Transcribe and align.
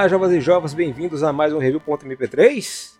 Olá, 0.00 0.08
jovens 0.08 0.32
e 0.32 0.40
jovens, 0.40 0.72
bem-vindos 0.72 1.22
a 1.22 1.30
mais 1.30 1.52
um 1.52 1.58
Review.mp3 1.58 2.92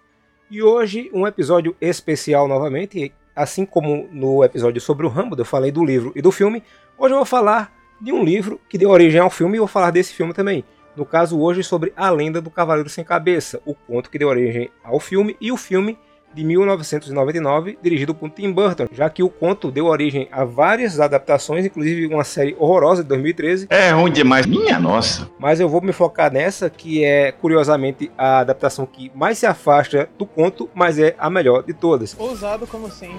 e 0.51 0.63
hoje 0.63 1.11
um 1.15 1.27
episódio 1.27 1.75
especial 1.81 2.47
novamente, 2.47 3.11
assim 3.35 3.65
como 3.65 4.07
no 4.13 4.45
episódio 4.45 4.83
sobre 4.83 5.07
o 5.07 5.09
Rambo, 5.09 5.35
eu 5.35 5.45
falei 5.47 5.73
do 5.73 5.83
livro 5.83 6.13
e 6.15 6.21
do 6.21 6.31
filme, 6.31 6.63
hoje 6.99 7.15
eu 7.15 7.17
vou 7.17 7.25
falar 7.25 7.73
de 7.99 8.13
um 8.13 8.23
livro 8.23 8.61
que 8.69 8.77
deu 8.77 8.91
origem 8.91 9.19
ao 9.19 9.31
filme 9.31 9.57
e 9.57 9.59
vou 9.59 9.67
falar 9.67 9.91
desse 9.91 10.13
filme 10.13 10.35
também. 10.35 10.63
No 10.95 11.07
caso 11.07 11.41
hoje 11.41 11.65
sobre 11.65 11.91
A 11.97 12.11
Lenda 12.11 12.39
do 12.39 12.51
Cavaleiro 12.51 12.91
Sem 12.91 13.03
Cabeça, 13.03 13.63
o 13.65 13.75
conto 13.75 14.11
que 14.11 14.19
deu 14.19 14.29
origem 14.29 14.71
ao 14.85 15.01
filme 15.01 15.35
e 15.41 15.51
o 15.51 15.57
filme 15.57 15.99
de 16.35 16.45
1999, 16.45 17.79
dirigido 17.83 18.15
por 18.15 18.31
Tim 18.31 18.53
Burton, 18.53 18.87
já 18.93 19.09
que 19.11 19.23
o 19.23 19.29
conto 19.29 19.71
deu 19.71 19.87
origem 19.87 20.29
a 20.31 20.45
várias 20.45 21.01
adaptações, 21.01 21.65
inclusive 21.65 22.07
uma 22.07 22.25
série 22.25 22.57
horrorosa 22.59 23.03
de 23.03 23.09
2013. 23.09 23.67
É 23.71 23.91
ruim 23.91 24.13
demais, 24.13 24.47
minha 24.47 24.79
nossa. 24.79 25.29
Mas 25.39 25.61
eu 25.61 25.69
vou 25.69 25.81
me 25.81 25.93
focar 25.93 26.33
nessa, 26.33 26.71
que 26.71 27.05
é 27.05 27.33
curiosamente 27.33 28.11
a 28.17 28.39
adaptação 28.39 28.87
que 28.87 29.11
mais 29.15 29.39
se 29.39 29.47
afasta 29.47 30.09
do 30.19 30.27
conto, 30.27 30.69
mas 30.75 30.99
é 30.99 31.15
a 31.19 31.29
melhor 31.29 31.63
de 31.63 31.73
todas. 31.73 32.17
Ousado 32.19 32.67
como 32.67 32.91
sempre. 32.91 33.19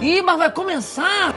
Ih, 0.00 0.22
mas 0.22 0.38
vai 0.38 0.50
começar! 0.50 1.34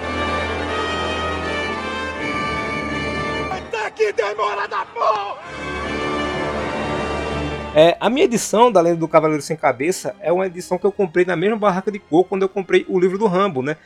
Que 3.96 4.12
demora 4.12 4.68
da 4.68 4.86
porra! 4.86 5.38
É, 7.76 7.98
a 8.00 8.10
minha 8.10 8.26
edição 8.26 8.72
da 8.72 8.82
Lenda 8.82 8.98
do 8.98 9.08
Cavaleiro 9.08 9.42
Sem 9.42 9.58
Cabeça 9.58 10.16
é 10.20 10.32
uma 10.32 10.46
edição 10.46 10.78
que 10.78 10.86
eu 10.86 10.92
comprei 10.92 11.26
na 11.26 11.36
mesma 11.36 11.58
barraca 11.58 11.92
de 11.92 11.98
coco 11.98 12.30
quando 12.30 12.44
eu 12.44 12.50
comprei 12.50 12.86
o 12.88 13.00
livro 13.00 13.18
do 13.18 13.26
Rambo, 13.26 13.64
né? 13.64 13.78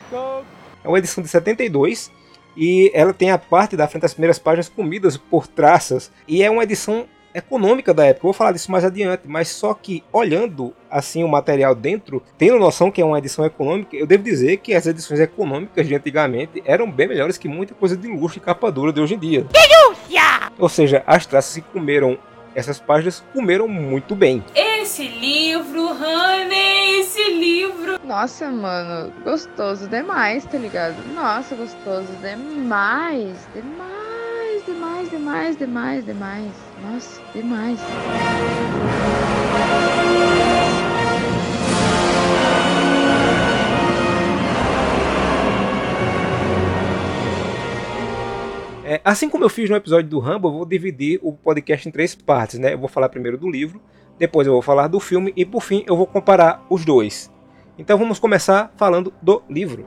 É 0.84 0.88
uma 0.88 0.98
edição 0.98 1.22
de 1.22 1.28
72 1.28 2.10
e 2.56 2.90
ela 2.92 3.14
tem 3.14 3.30
a 3.30 3.38
parte 3.38 3.76
da 3.76 3.88
frente 3.88 4.02
das 4.02 4.12
primeiras 4.12 4.38
páginas 4.38 4.68
comidas 4.68 5.16
por 5.16 5.46
traças 5.46 6.10
e 6.26 6.42
é 6.42 6.50
uma 6.50 6.64
edição 6.64 7.06
econômica 7.38 7.94
da 7.94 8.04
época. 8.06 8.26
Eu 8.26 8.28
vou 8.28 8.32
falar 8.32 8.52
disso 8.52 8.70
mais 8.70 8.84
adiante, 8.84 9.22
mas 9.26 9.48
só 9.48 9.74
que 9.74 10.04
olhando 10.12 10.74
assim 10.90 11.24
o 11.24 11.28
material 11.28 11.74
dentro, 11.74 12.22
tendo 12.36 12.58
noção 12.58 12.90
que 12.90 13.00
é 13.00 13.04
uma 13.04 13.18
edição 13.18 13.44
econômica, 13.44 13.96
eu 13.96 14.06
devo 14.06 14.22
dizer 14.22 14.58
que 14.58 14.74
as 14.74 14.86
edições 14.86 15.20
econômicas 15.20 15.86
de 15.86 15.94
antigamente 15.94 16.62
eram 16.64 16.90
bem 16.90 17.08
melhores 17.08 17.38
que 17.38 17.48
muita 17.48 17.74
coisa 17.74 17.96
de 17.96 18.08
luxo 18.08 18.38
e 18.38 18.40
capa 18.40 18.70
dura 18.70 18.92
de 18.92 19.00
hoje 19.00 19.14
em 19.14 19.18
dia. 19.18 19.46
Denúncia! 19.50 20.52
Ou 20.58 20.68
seja, 20.68 21.02
as 21.06 21.26
traças 21.26 21.54
que 21.54 21.62
comeram 21.72 22.18
essas 22.54 22.80
páginas 22.80 23.22
comeram 23.32 23.68
muito 23.68 24.16
bem. 24.16 24.42
Esse 24.54 25.06
livro, 25.06 25.90
Honey, 25.90 27.00
esse 27.00 27.22
livro. 27.34 28.00
Nossa, 28.04 28.50
mano, 28.50 29.12
gostoso 29.22 29.86
demais, 29.86 30.44
tá 30.44 30.58
ligado? 30.58 30.96
Nossa, 31.14 31.54
gostoso 31.54 32.08
demais, 32.20 33.36
demais, 33.54 34.64
demais, 34.66 35.10
demais, 35.10 35.56
demais, 35.56 36.04
demais. 36.04 36.67
Nossa, 36.82 37.20
demais. 37.32 37.78
É, 48.84 49.02
assim 49.04 49.28
como 49.28 49.44
eu 49.44 49.50
fiz 49.50 49.68
no 49.68 49.76
episódio 49.76 50.08
do 50.08 50.18
Rambo, 50.18 50.48
eu 50.48 50.52
vou 50.52 50.64
dividir 50.64 51.20
o 51.22 51.30
podcast 51.32 51.86
em 51.86 51.92
três 51.92 52.14
partes, 52.14 52.58
né? 52.58 52.72
Eu 52.72 52.78
vou 52.78 52.88
falar 52.88 53.10
primeiro 53.10 53.36
do 53.36 53.50
livro, 53.50 53.82
depois 54.18 54.46
eu 54.46 54.54
vou 54.54 54.62
falar 54.62 54.88
do 54.88 54.98
filme 54.98 55.30
e 55.36 55.44
por 55.44 55.62
fim 55.62 55.84
eu 55.86 55.94
vou 55.94 56.06
comparar 56.06 56.64
os 56.70 56.86
dois. 56.86 57.30
Então 57.76 57.98
vamos 57.98 58.18
começar 58.18 58.72
falando 58.76 59.12
do 59.20 59.42
livro. 59.48 59.86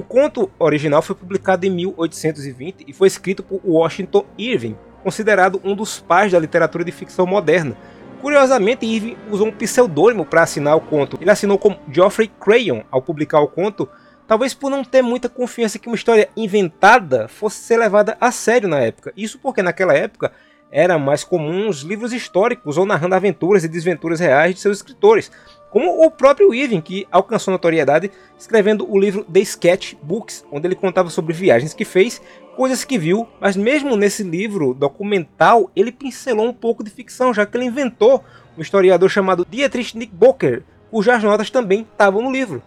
O 0.00 0.02
conto 0.02 0.50
original 0.58 1.02
foi 1.02 1.14
publicado 1.14 1.66
em 1.66 1.70
1820 1.70 2.86
e 2.88 2.92
foi 2.94 3.06
escrito 3.06 3.42
por 3.42 3.60
Washington 3.62 4.24
Irving, 4.38 4.74
considerado 5.02 5.60
um 5.62 5.76
dos 5.76 6.00
pais 6.00 6.32
da 6.32 6.38
literatura 6.38 6.82
de 6.82 6.90
ficção 6.90 7.26
moderna. 7.26 7.76
Curiosamente, 8.22 8.86
Irving 8.86 9.14
usou 9.30 9.48
um 9.48 9.52
pseudônimo 9.52 10.24
para 10.24 10.42
assinar 10.42 10.74
o 10.74 10.80
conto. 10.80 11.18
Ele 11.20 11.30
assinou 11.30 11.58
como 11.58 11.78
Geoffrey 11.92 12.28
Crayon 12.40 12.80
ao 12.90 13.02
publicar 13.02 13.40
o 13.40 13.46
conto, 13.46 13.86
talvez 14.26 14.54
por 14.54 14.70
não 14.70 14.82
ter 14.82 15.02
muita 15.02 15.28
confiança 15.28 15.78
que 15.78 15.86
uma 15.86 15.96
história 15.96 16.30
inventada 16.34 17.28
fosse 17.28 17.58
ser 17.58 17.76
levada 17.76 18.16
a 18.18 18.32
sério 18.32 18.70
na 18.70 18.78
época. 18.78 19.12
Isso 19.14 19.38
porque 19.38 19.62
naquela 19.62 19.92
época 19.92 20.32
era 20.72 20.98
mais 20.98 21.24
comum 21.24 21.68
os 21.68 21.82
livros 21.82 22.14
históricos 22.14 22.78
ou 22.78 22.86
narrando 22.86 23.16
aventuras 23.16 23.64
e 23.64 23.68
desventuras 23.68 24.18
reais 24.18 24.54
de 24.54 24.62
seus 24.62 24.78
escritores, 24.78 25.30
como 25.70 26.04
o 26.04 26.10
próprio 26.10 26.52
Irving, 26.52 26.80
que 26.80 27.06
alcançou 27.10 27.52
notoriedade 27.52 28.10
escrevendo 28.38 28.90
o 28.90 28.98
livro 28.98 29.24
The 29.24 29.40
Sketch 29.40 29.94
Books, 30.02 30.44
onde 30.50 30.66
ele 30.66 30.74
contava 30.74 31.10
sobre 31.10 31.32
viagens 31.32 31.72
que 31.72 31.84
fez, 31.84 32.20
coisas 32.56 32.84
que 32.84 32.98
viu, 32.98 33.26
mas 33.40 33.56
mesmo 33.56 33.96
nesse 33.96 34.22
livro 34.22 34.74
documental, 34.74 35.70
ele 35.74 35.92
pincelou 35.92 36.46
um 36.46 36.52
pouco 36.52 36.82
de 36.82 36.90
ficção, 36.90 37.32
já 37.32 37.46
que 37.46 37.56
ele 37.56 37.66
inventou 37.66 38.24
um 38.58 38.60
historiador 38.60 39.08
chamado 39.08 39.46
Dietrich 39.48 39.92
Knickerbocker, 39.92 40.62
cujas 40.90 41.22
notas 41.22 41.50
também 41.50 41.86
estavam 41.90 42.22
no 42.22 42.32
livro. 42.32 42.62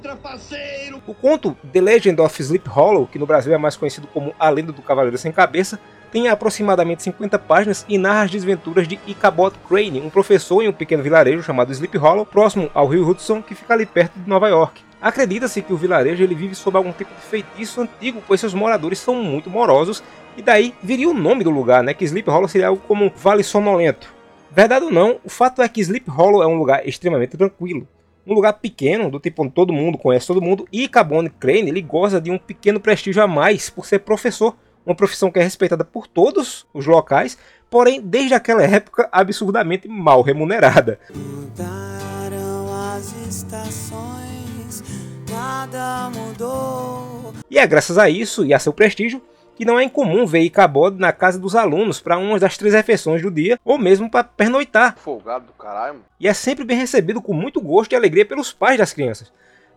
O 1.05 1.13
conto 1.13 1.57
The 1.71 1.81
Legend 1.81 2.21
of 2.21 2.41
Sleep 2.41 2.67
Hollow, 2.69 3.07
que 3.07 3.19
no 3.19 3.25
Brasil 3.25 3.53
é 3.53 3.57
mais 3.57 3.75
conhecido 3.75 4.07
como 4.07 4.33
A 4.39 4.49
Lenda 4.49 4.71
do 4.71 4.81
Cavaleiro 4.81 5.17
Sem 5.17 5.31
Cabeça, 5.31 5.79
tem 6.11 6.27
aproximadamente 6.27 7.01
50 7.03 7.39
páginas 7.39 7.85
e 7.89 7.97
narra 7.97 8.23
as 8.23 8.31
desventuras 8.31 8.87
de 8.87 8.99
Ichabod 9.07 9.55
Crane, 9.67 9.99
um 9.99 10.11
professor 10.11 10.61
em 10.61 10.69
um 10.69 10.73
pequeno 10.73 11.01
vilarejo 11.01 11.41
chamado 11.41 11.71
Sleep 11.71 11.97
Hollow, 11.97 12.25
próximo 12.25 12.69
ao 12.73 12.87
rio 12.87 13.07
Hudson, 13.07 13.41
que 13.41 13.55
fica 13.55 13.73
ali 13.73 13.85
perto 13.85 14.19
de 14.19 14.29
Nova 14.29 14.47
York. 14.47 14.81
Acredita-se 15.01 15.61
que 15.61 15.73
o 15.73 15.77
vilarejo 15.77 16.23
ele 16.23 16.35
vive 16.35 16.55
sob 16.55 16.77
algum 16.77 16.93
tipo 16.93 17.13
de 17.13 17.21
feitiço 17.21 17.81
antigo, 17.81 18.23
pois 18.25 18.39
seus 18.39 18.53
moradores 18.53 18.99
são 18.99 19.15
muito 19.15 19.49
morosos, 19.49 20.03
e 20.37 20.41
daí 20.41 20.73
viria 20.81 21.09
o 21.09 21.13
nome 21.13 21.43
do 21.43 21.49
lugar, 21.49 21.83
né, 21.83 21.93
que 21.93 22.05
Sleep 22.05 22.29
Hollow 22.29 22.47
seria 22.47 22.67
algo 22.67 22.81
como 22.87 23.11
Vale 23.15 23.43
Sonolento. 23.43 24.13
Verdade 24.51 24.85
ou 24.85 24.91
não, 24.91 25.19
o 25.23 25.29
fato 25.29 25.63
é 25.63 25.67
que 25.67 25.81
Sleep 25.81 26.07
Hollow 26.07 26.43
é 26.43 26.47
um 26.47 26.55
lugar 26.55 26.87
extremamente 26.87 27.35
tranquilo. 27.35 27.87
Um 28.25 28.33
lugar 28.33 28.53
pequeno, 28.53 29.11
do 29.11 29.19
tipo 29.19 29.43
onde 29.43 29.51
todo 29.51 29.73
mundo 29.73 29.97
conhece 29.97 30.27
todo 30.27 30.41
mundo, 30.41 30.67
e 30.71 30.85
Ichabod 30.85 31.29
Crane 31.39 31.69
ele 31.69 31.81
goza 31.81 32.21
de 32.21 32.31
um 32.31 32.37
pequeno 32.37 32.79
prestígio 32.79 33.21
a 33.21 33.27
mais 33.27 33.69
por 33.69 33.85
ser 33.85 33.99
professor, 33.99 34.55
uma 34.85 34.95
profissão 34.95 35.31
que 35.31 35.39
é 35.39 35.43
respeitada 35.43 35.83
por 35.83 36.07
todos 36.07 36.65
os 36.73 36.85
locais, 36.85 37.37
porém, 37.69 38.01
desde 38.01 38.33
aquela 38.33 38.63
época, 38.63 39.09
absurdamente 39.11 39.87
mal 39.87 40.21
remunerada. 40.21 40.99
Mudaram 41.13 42.93
as 42.95 43.13
estações, 43.27 44.83
nada 45.29 46.09
mudou. 46.09 47.33
E 47.49 47.57
é 47.57 47.67
graças 47.67 47.97
a 47.97 48.09
isso 48.09 48.45
e 48.45 48.53
a 48.53 48.59
seu 48.59 48.73
prestígio 48.73 49.21
que 49.63 49.65
não 49.65 49.79
é 49.79 49.85
incomum 49.85 50.25
ver 50.25 50.41
Icabod 50.41 50.99
na 50.99 51.13
casa 51.13 51.39
dos 51.39 51.55
alunos 51.55 52.01
para 52.01 52.17
uma 52.17 52.37
das 52.37 52.57
três 52.57 52.73
refeições 52.73 53.21
do 53.21 53.31
dia 53.31 53.57
ou 53.63 53.77
mesmo 53.77 54.11
para 54.11 54.25
pernoitar. 54.25 54.97
Folgado 54.97 55.45
do 55.45 55.53
caralho. 55.53 56.01
E 56.19 56.27
é 56.27 56.33
sempre 56.33 56.65
bem 56.65 56.77
recebido 56.77 57.21
com 57.21 57.33
muito 57.33 57.61
gosto 57.61 57.93
e 57.93 57.95
alegria 57.95 58.25
pelos 58.25 58.51
pais 58.51 58.77
das 58.77 58.91
crianças. 58.91 59.31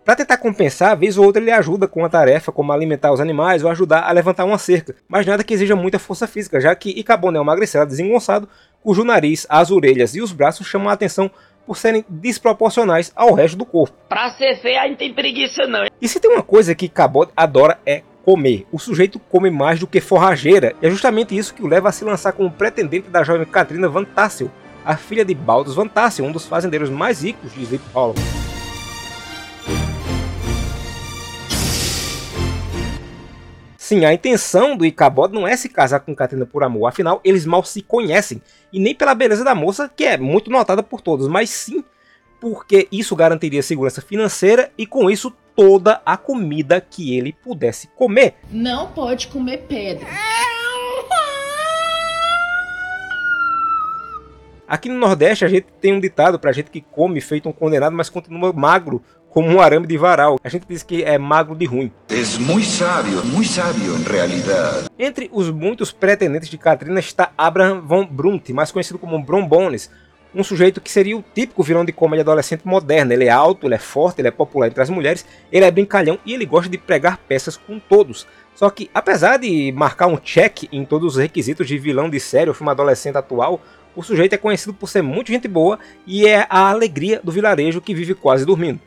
Para 0.05 0.17
tentar 0.17 0.39
compensar, 0.39 0.97
vez 0.97 1.17
ou 1.17 1.25
outra 1.25 1.41
ele 1.41 1.53
ajuda 1.53 1.87
com 1.87 2.01
uma 2.01 2.11
tarefa 2.11 2.51
como 2.51 2.73
alimentar 2.73 3.13
os 3.13 3.21
animais 3.21 3.63
ou 3.63 3.71
ajudar 3.71 4.01
a 4.01 4.11
levantar 4.11 4.45
uma 4.45 4.59
cerca, 4.59 4.97
mas 5.09 5.25
nada 5.25 5.45
que 5.45 5.55
exija 5.55 5.77
muita 5.77 6.01
força 6.01 6.27
física, 6.27 6.61
já 6.61 6.75
que 6.75 6.91
Icabod 6.91 7.37
é 7.37 7.41
um 7.41 7.45
magricela 7.45 7.87
desengonçado, 7.87 8.49
cujo 8.83 9.05
nariz, 9.05 9.47
as 9.49 9.71
orelhas 9.71 10.17
e 10.17 10.21
os 10.21 10.33
braços 10.33 10.67
chamam 10.67 10.89
a 10.89 10.95
atenção 10.95 11.31
por 11.65 11.77
serem 11.77 12.05
desproporcionais 12.09 13.13
ao 13.15 13.35
resto 13.35 13.57
do 13.57 13.65
corpo. 13.65 13.97
Pra 14.09 14.31
ser 14.31 14.57
feia, 14.61 14.83
a 14.83 14.89
gente 14.89 14.99
tem 14.99 15.15
preguiça 15.15 15.65
não. 15.67 15.87
E 16.01 16.09
se 16.09 16.19
tem 16.19 16.31
uma 16.31 16.43
coisa 16.43 16.75
que 16.75 16.89
Cabot 16.89 17.31
adora 17.37 17.79
é 17.87 18.03
comer. 18.27 18.67
O 18.73 18.79
sujeito 18.81 19.21
come 19.21 19.51
mais 19.51 19.79
do 19.79 19.87
que 19.87 20.01
forrageira, 20.01 20.75
e 20.83 20.87
é 20.89 20.91
justamente 20.91 21.39
isso 21.39 21.55
que 21.55 21.63
o 21.63 21.69
leva 21.69 21.89
a 21.89 21.93
se 21.93 22.05
lançar 22.05 22.33
como 22.33 22.51
pretendente 22.51 23.09
da 23.09 23.23
jovem 23.23 23.47
Katrina 23.47 23.89
Van 23.89 24.03
Tassel, 24.03 24.51
a 24.85 24.97
filha 24.97 25.25
de 25.25 25.33
Baldus 25.33 25.77
Van 25.77 25.87
Tassel, 25.87 26.27
um 26.27 26.33
dos 26.33 26.45
fazendeiros 26.45 26.91
mais 26.91 27.23
ricos 27.23 27.55
de 27.55 27.63
Sleep 27.63 27.85
Hollow. 27.95 28.17
Sim, 33.79 34.05
a 34.05 34.13
intenção 34.13 34.77
do 34.77 34.85
Icabod 34.85 35.33
não 35.33 35.47
é 35.47 35.57
se 35.57 35.69
casar 35.69 36.01
com 36.01 36.13
Katrina 36.13 36.45
por 36.45 36.65
amor, 36.65 36.89
afinal 36.89 37.21
eles 37.23 37.47
mal 37.47 37.63
se 37.63 37.81
conhecem, 37.81 38.43
e 38.73 38.81
nem 38.81 38.93
pela 38.93 39.15
beleza 39.15 39.45
da 39.45 39.55
moça, 39.55 39.89
que 39.89 40.03
é 40.03 40.19
muito 40.19 40.51
notada 40.51 40.83
por 40.83 41.01
todos, 41.01 41.29
mas 41.29 41.49
sim 41.49 41.85
porque 42.41 42.89
isso 42.91 43.15
garantiria 43.15 43.63
segurança 43.63 44.03
financeira 44.03 44.73
e 44.77 44.85
com 44.85 45.09
isso 45.09 45.33
toda 45.57 46.03
a 46.05 46.19
comida 46.19 46.81
que 46.81 47.17
ele 47.17 47.33
pudesse 47.33 47.89
comer. 47.89 48.35
Não 48.51 48.89
pode 48.89 49.27
comer 49.29 49.65
pedra. 49.67 50.07
Aqui 54.69 54.89
no 54.89 54.99
Nordeste 54.99 55.45
a 55.45 55.49
gente 55.49 55.67
tem 55.81 55.95
um 55.95 56.01
ditado 56.01 56.39
pra 56.39 56.53
gente 56.53 56.71
que 56.71 56.81
come 56.81 57.21
feito 57.21 57.49
um 57.49 57.53
condenado, 57.53 57.97
mas 57.97 58.11
continua 58.11 58.53
magro 58.53 59.03
como 59.31 59.49
um 59.49 59.61
arame 59.61 59.87
de 59.87 59.97
varal. 59.97 60.39
A 60.43 60.49
gente 60.49 60.67
diz 60.69 60.83
que 60.83 61.05
é 61.05 61.17
magro 61.19 61.55
de 61.55 61.65
ruim. 61.67 61.93
Es 62.09 62.39
muy 62.39 62.63
sabio, 62.63 63.25
muy 63.25 63.45
sabio 63.45 63.95
en 63.95 64.05
realidad. 64.05 64.91
Entre 64.99 65.31
os 65.33 65.51
muitos 65.51 65.93
pretendentes 65.93 66.51
de 66.51 66.59
Katrina 66.59 66.99
está 66.99 67.33
Abraham 67.39 67.83
von 67.83 68.07
Brunt, 68.07 68.51
mais 68.51 68.73
conhecido 68.73 68.99
como 68.99 69.23
Bron 69.23 69.47
Bones, 69.47 69.91
um 70.37 70.45
sujeito 70.45 70.83
que 70.83 70.93
seria 70.93 71.17
o 71.17 71.25
típico 71.35 71.63
vilão 71.63 71.85
de 71.85 71.93
comédia 71.93 72.23
adolescente 72.23 72.61
moderna. 72.67 73.15
Ele 73.15 73.25
é 73.25 73.31
alto, 73.31 73.67
ele 73.67 73.75
é 73.75 73.79
forte, 73.79 74.21
ele 74.21 74.29
é 74.29 74.31
popular 74.31 74.67
entre 74.67 74.83
as 74.83 74.91
mulheres, 74.91 75.25
ele 75.51 75.65
é 75.65 75.71
brincalhão 75.71 76.19
e 76.27 76.35
ele 76.35 76.45
gosta 76.45 76.69
de 76.69 76.77
pregar 76.77 77.17
peças 77.27 77.57
com 77.57 77.79
todos. 77.79 78.27
Só 78.55 78.69
que, 78.69 78.91
apesar 78.93 79.39
de 79.39 79.73
marcar 79.73 80.07
um 80.07 80.19
check 80.19 80.65
em 80.71 80.85
todos 80.85 81.15
os 81.15 81.23
requisitos 81.23 81.67
de 81.67 81.79
vilão 81.79 82.11
de 82.11 82.21
série 82.21 82.51
ou 82.51 82.55
filme 82.55 82.71
adolescente 82.71 83.17
atual, 83.17 83.63
o 83.95 84.03
sujeito 84.03 84.35
é 84.35 84.39
conhecido 84.39 84.75
por 84.75 84.89
ser 84.89 85.03
muito 85.03 85.33
gente 85.33 85.49
boa 85.49 85.79
e 86.07 86.27
é 86.27 86.47
a 86.51 86.69
alegria 86.69 87.19
do 87.25 87.33
vilarejo 87.33 87.81
que 87.81 87.95
vive 87.95 88.15
quase 88.15 88.45
dormindo. 88.45 88.79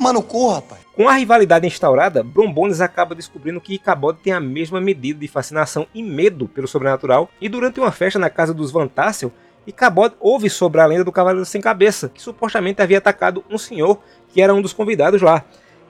No 0.00 0.22
cu, 0.22 0.50
rapaz. 0.50 0.80
Com 0.94 1.08
a 1.08 1.14
rivalidade 1.14 1.66
instaurada, 1.66 2.22
Brombones 2.22 2.80
acaba 2.80 3.14
descobrindo 3.14 3.60
que 3.60 3.74
Ichabod 3.74 4.18
tem 4.22 4.32
a 4.32 4.40
mesma 4.40 4.80
medida 4.80 5.18
de 5.18 5.28
fascinação 5.28 5.86
e 5.94 6.02
medo 6.02 6.46
pelo 6.46 6.68
sobrenatural, 6.68 7.30
e 7.40 7.48
durante 7.48 7.80
uma 7.80 7.90
festa 7.90 8.18
na 8.18 8.28
casa 8.28 8.52
dos 8.52 8.70
Van 8.70 8.88
Tassel, 8.88 9.32
Ichabod 9.66 10.14
ouve 10.20 10.50
sobre 10.50 10.80
a 10.80 10.86
lenda 10.86 11.04
do 11.04 11.12
Cavaleiro 11.12 11.46
Sem 11.46 11.60
Cabeça, 11.60 12.08
que 12.08 12.20
supostamente 12.20 12.82
havia 12.82 12.98
atacado 12.98 13.44
um 13.48 13.56
senhor 13.56 13.98
que 14.28 14.42
era 14.42 14.52
um 14.52 14.60
dos 14.60 14.72
convidados 14.72 15.22
lá. 15.22 15.44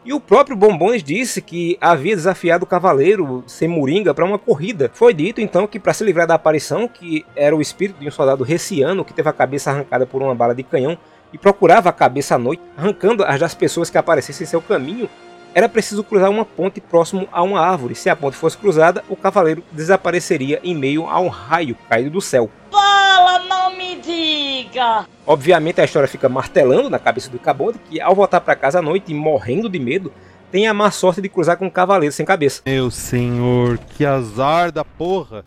E 0.04 0.12
o 0.12 0.20
próprio 0.20 0.56
Bombones 0.56 1.02
disse 1.02 1.40
que 1.40 1.78
havia 1.80 2.16
desafiado 2.16 2.64
o 2.64 2.66
Cavaleiro 2.66 3.44
Sem 3.46 3.68
Moringa 3.68 4.12
para 4.12 4.24
uma 4.24 4.38
corrida. 4.38 4.90
Foi 4.92 5.14
dito 5.14 5.40
então 5.40 5.66
que 5.66 5.78
para 5.78 5.94
se 5.94 6.02
livrar 6.02 6.26
da 6.26 6.34
aparição, 6.34 6.88
que 6.88 7.24
era 7.36 7.54
o 7.54 7.62
espírito 7.62 8.00
de 8.00 8.08
um 8.08 8.10
soldado 8.10 8.42
reciano 8.42 9.04
que 9.04 9.14
teve 9.14 9.28
a 9.28 9.32
cabeça 9.32 9.70
arrancada 9.70 10.04
por 10.04 10.20
uma 10.20 10.34
bala 10.34 10.54
de 10.54 10.64
canhão, 10.64 10.98
e 11.32 11.38
procurava 11.38 11.88
a 11.88 11.92
cabeça 11.92 12.34
à 12.34 12.38
noite, 12.38 12.62
arrancando 12.76 13.24
as 13.24 13.40
das 13.40 13.54
pessoas 13.54 13.90
que 13.90 13.98
aparecessem 13.98 14.44
em 14.44 14.48
seu 14.48 14.60
caminho, 14.60 15.08
era 15.54 15.68
preciso 15.68 16.02
cruzar 16.02 16.30
uma 16.30 16.44
ponte 16.44 16.80
próximo 16.80 17.28
a 17.30 17.42
uma 17.42 17.60
árvore. 17.60 17.94
Se 17.94 18.08
a 18.08 18.16
ponte 18.16 18.36
fosse 18.36 18.56
cruzada, 18.56 19.04
o 19.08 19.16
cavaleiro 19.16 19.62
desapareceria 19.70 20.60
em 20.62 20.74
meio 20.74 21.06
a 21.06 21.20
um 21.20 21.28
raio 21.28 21.76
caído 21.88 22.10
do 22.10 22.20
céu. 22.20 22.50
Fala, 22.70 23.38
não 23.40 23.76
me 23.76 23.96
diga! 23.96 25.06
Obviamente 25.26 25.80
a 25.80 25.84
história 25.84 26.08
fica 26.08 26.28
martelando 26.28 26.88
na 26.88 26.98
cabeça 26.98 27.30
do 27.30 27.38
Cabode, 27.38 27.78
que 27.90 28.00
ao 28.00 28.14
voltar 28.14 28.40
para 28.40 28.56
casa 28.56 28.78
à 28.78 28.82
noite 28.82 29.12
e 29.12 29.14
morrendo 29.14 29.68
de 29.68 29.78
medo, 29.78 30.12
tem 30.50 30.66
a 30.66 30.74
má 30.74 30.90
sorte 30.90 31.20
de 31.20 31.28
cruzar 31.28 31.56
com 31.56 31.66
um 31.66 31.70
cavaleiro 31.70 32.14
sem 32.14 32.26
cabeça. 32.26 32.62
Meu 32.66 32.90
senhor, 32.90 33.78
que 33.78 34.04
azar 34.04 34.72
da 34.72 34.84
porra! 34.84 35.44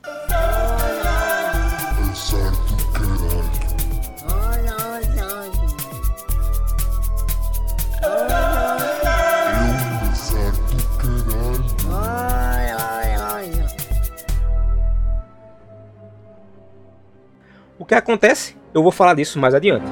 O 17.86 17.88
que 17.88 17.94
acontece? 17.94 18.58
Eu 18.74 18.82
vou 18.82 18.92
falar 18.92 19.14
disso 19.14 19.38
mais 19.38 19.54
adiante. 19.54 19.86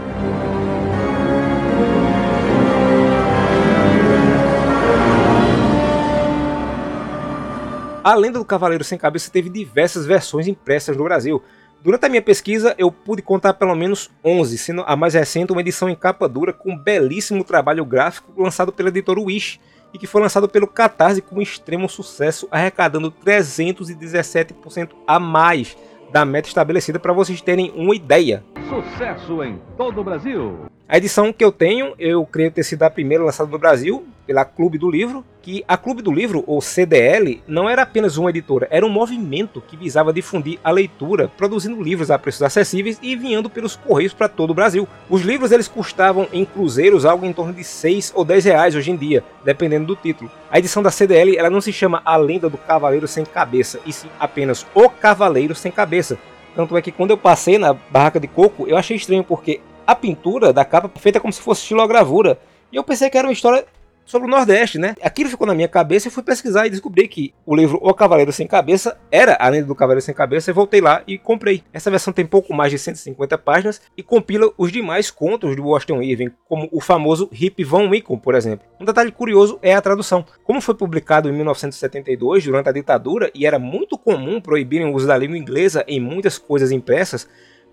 A 8.04 8.16
lenda 8.16 8.40
do 8.40 8.46
Cavaleiro 8.46 8.84
Sem 8.84 8.98
Cabeça 8.98 9.30
teve 9.30 9.48
diversas 9.48 10.08
versões 10.08 10.48
impressas 10.48 10.98
no 10.98 11.04
Brasil. 11.04 11.44
Durante 11.84 12.08
a 12.08 12.10
minha 12.10 12.24
pesquisa, 12.24 12.74
eu 12.80 12.92
pude 12.92 13.22
contar 13.22 13.54
pelo 13.54 13.76
menos 13.76 14.10
11, 14.26 14.58
sendo 14.58 14.84
a 14.88 14.96
mais 14.96 15.14
recente 15.14 15.52
uma 15.52 15.62
edição 15.62 15.88
em 15.88 15.96
capa 15.96 16.28
dura 16.28 16.52
com 16.52 16.72
um 16.72 16.78
belíssimo 16.78 17.44
trabalho 17.44 17.86
gráfico 17.86 18.34
lançado 18.42 18.74
pela 18.74 18.90
editora 18.90 19.22
Wish 19.22 19.60
e 19.94 20.00
que 20.00 20.08
foi 20.08 20.20
lançado 20.20 20.50
pelo 20.50 20.66
Catarse 20.66 21.22
com 21.22 21.40
extremo 21.40 21.88
sucesso, 21.88 22.48
arrecadando 22.50 23.12
317% 23.12 24.90
a 25.06 25.20
mais 25.20 25.78
da 26.14 26.24
meta 26.24 26.48
estabelecida 26.48 27.00
para 27.00 27.12
vocês 27.12 27.42
terem 27.42 27.74
uma 27.76 27.96
ideia. 27.96 28.44
Sucesso 28.70 29.44
em 29.44 29.60
todo 29.76 30.00
o 30.00 30.04
Brasil. 30.04 30.68
A 30.88 30.98
edição 30.98 31.32
que 31.32 31.44
eu 31.44 31.52
tenho, 31.52 31.94
eu 31.98 32.26
creio 32.26 32.52
ter 32.52 32.62
sido 32.62 32.84
a 32.84 32.90
primeira 32.90 33.24
lançada 33.24 33.50
no 33.50 33.58
Brasil, 33.58 34.06
pela 34.28 34.44
Clube 34.44 34.78
do 34.78 34.92
Livro, 34.92 35.24
que 35.42 35.64
a 35.66 35.78
Clube 35.78 36.02
do 36.02 36.12
Livro, 36.12 36.44
ou 36.46 36.62
CDL, 36.62 37.42
não 37.48 37.70
era 37.70 37.84
apenas 37.84 38.18
uma 38.18 38.30
editora, 38.30 38.68
era 38.70 38.86
um 38.86 38.90
movimento 38.90 39.62
que 39.66 39.78
visava 39.78 40.12
difundir 40.12 40.60
a 40.62 40.70
leitura, 40.72 41.32
produzindo 41.38 41.82
livros 41.82 42.12
a 42.12 42.20
preços 42.20 42.44
acessíveis 42.44 43.00
e 43.02 43.14
enviando 43.14 43.50
pelos 43.50 43.78
correios 43.78 44.14
para 44.14 44.28
todo 44.28 44.52
o 44.52 44.54
Brasil. 44.54 44.86
Os 45.10 45.22
livros 45.22 45.54
eles 45.54 45.70
custavam 45.70 46.28
em 46.34 46.44
cruzeiros 46.44 47.06
algo 47.06 47.26
em 47.26 47.32
torno 47.32 47.54
de 47.54 47.64
6 47.64 48.12
ou 48.14 48.26
10 48.26 48.44
reais 48.44 48.76
hoje 48.76 48.92
em 48.92 48.98
dia, 48.98 49.24
dependendo 49.44 49.86
do 49.86 49.96
título. 49.96 50.30
A 50.52 50.60
edição 50.60 50.84
da 50.84 50.92
CDL 50.92 51.38
ela 51.38 51.50
não 51.50 51.62
se 51.62 51.72
chama 51.72 52.02
A 52.04 52.18
Lenda 52.18 52.50
do 52.50 52.58
Cavaleiro 52.58 53.08
Sem 53.08 53.24
Cabeça, 53.24 53.80
e 53.86 53.94
sim 53.94 54.10
apenas 54.20 54.66
O 54.76 54.90
Cavaleiro 54.90 55.56
Sem 55.56 55.72
Cabeça. 55.72 56.18
Tanto 56.54 56.78
é 56.78 56.82
que 56.82 56.92
quando 56.92 57.12
eu 57.12 57.18
passei 57.18 57.58
na 57.58 57.74
barraca 57.74 58.20
de 58.20 58.28
coco, 58.28 58.68
eu 58.68 58.78
achei 58.78 58.96
estranho 58.96 59.24
porque 59.24 59.62
a 59.86 59.96
pintura 59.96 60.54
da 60.54 60.66
capa 60.66 60.90
feita 61.00 61.20
como 61.20 61.34
se 61.34 61.42
fosse 61.42 61.62
estilogravura. 61.62 62.40
E 62.72 62.76
eu 62.76 62.84
pensei 62.84 63.10
que 63.10 63.18
era 63.18 63.28
uma 63.28 63.34
história 63.34 63.66
sobre 64.06 64.28
o 64.28 64.32
Nordeste, 64.32 64.78
né? 64.78 64.96
Aquilo 65.02 65.30
ficou 65.30 65.48
na 65.48 65.56
minha 65.56 65.68
cabeça 65.68 66.08
e 66.08 66.12
fui 66.12 66.24
pesquisar 66.24 66.68
e 66.68 66.70
descobri 66.70 67.08
que 67.08 67.34
o 67.46 67.56
livro 67.56 67.80
O 67.82 67.94
Cavaleiro 67.94 68.32
Sem 68.32 68.48
Cabeça 68.48 68.98
era 69.12 69.38
a 69.40 69.48
lenda 69.50 69.66
do 69.66 69.76
Cavaleiro 69.76 70.02
Sem 70.02 70.14
Cabeça 70.14 70.52
e 70.52 70.54
voltei 70.54 70.82
lá 70.82 71.02
e 71.08 71.18
comprei. 71.18 71.64
Essa 71.72 71.90
versão 71.90 72.12
tem 72.12 72.26
pouco 72.26 72.54
mais 72.54 72.72
de 72.72 72.80
150 72.80 73.38
páginas 73.38 73.82
e 73.96 74.04
compila 74.04 74.52
os 74.58 74.72
demais 74.72 75.10
contos 75.10 75.56
de 75.56 75.62
Washington 75.62 76.02
Irving, 76.02 76.32
como 76.48 76.68
o 76.72 76.82
famoso 76.82 77.30
Rip 77.32 77.64
Van 77.64 77.90
Winkle, 77.90 78.18
por 78.18 78.36
exemplo. 78.36 78.68
Um 78.80 78.86
detalhe 78.86 79.12
curioso 79.12 79.58
é 79.62 79.74
a 79.74 79.82
tradução. 79.82 80.26
Como 80.44 80.62
foi 80.62 80.76
publicado 80.76 81.30
em 81.30 81.34
1972, 81.34 82.44
durante 82.44 82.70
a 82.70 82.74
ditadura, 82.74 83.32
e 83.34 83.46
era 83.46 83.58
muito 83.58 83.98
comum 83.98 84.42
proibirem 84.42 84.88
o 84.88 84.96
uso 84.96 85.08
da 85.08 85.18
língua 85.18 85.38
inglesa 85.38 85.84
em 85.88 86.00
muitas 86.00 86.38
coisas 86.38 86.72
impressas, 86.72 87.28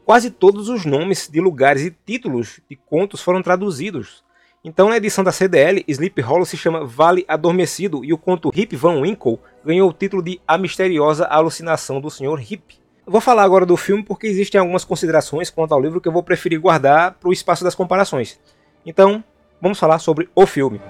quase 0.05 0.31
todos 0.31 0.69
os 0.69 0.85
nomes 0.85 1.29
de 1.29 1.41
lugares 1.41 1.83
e 1.83 1.97
títulos 2.05 2.61
de 2.69 2.77
contos 2.77 3.21
foram 3.21 3.43
traduzidos. 3.43 4.25
Então, 4.63 4.91
na 4.91 4.97
edição 4.97 5.25
da 5.25 5.33
CDL, 5.33 5.83
Sleep 5.89 6.21
Hollow 6.21 6.45
se 6.45 6.57
chama 6.57 6.85
Vale 6.85 7.25
Adormecido 7.27 8.05
e 8.05 8.13
o 8.13 8.19
conto 8.19 8.51
Rip 8.51 8.77
Van 8.77 9.01
Winkle 9.01 9.39
ganhou 9.65 9.89
o 9.89 9.93
título 9.93 10.23
de 10.23 10.41
A 10.47 10.59
Misteriosa 10.59 11.25
Alucinação 11.25 12.01
do 12.01 12.11
Sr. 12.11 12.39
Eu 13.07 13.13
vou 13.13 13.21
falar 13.23 13.43
agora 13.43 13.65
do 13.65 13.77
filme 13.77 14.03
porque 14.03 14.27
existem 14.27 14.61
algumas 14.61 14.85
considerações 14.85 15.49
quanto 15.49 15.73
ao 15.73 15.81
livro 15.81 16.01
que 16.01 16.09
eu 16.09 16.13
vou 16.13 16.23
preferir 16.23 16.61
guardar 16.61 17.15
para 17.15 17.31
o 17.31 17.33
espaço 17.33 17.65
das 17.65 17.75
comparações. 17.75 18.39
Então, 18.85 19.25
vamos 19.61 19.79
falar 19.79 19.99
sobre 19.99 20.29
o 20.35 20.47
filme. 20.47 20.81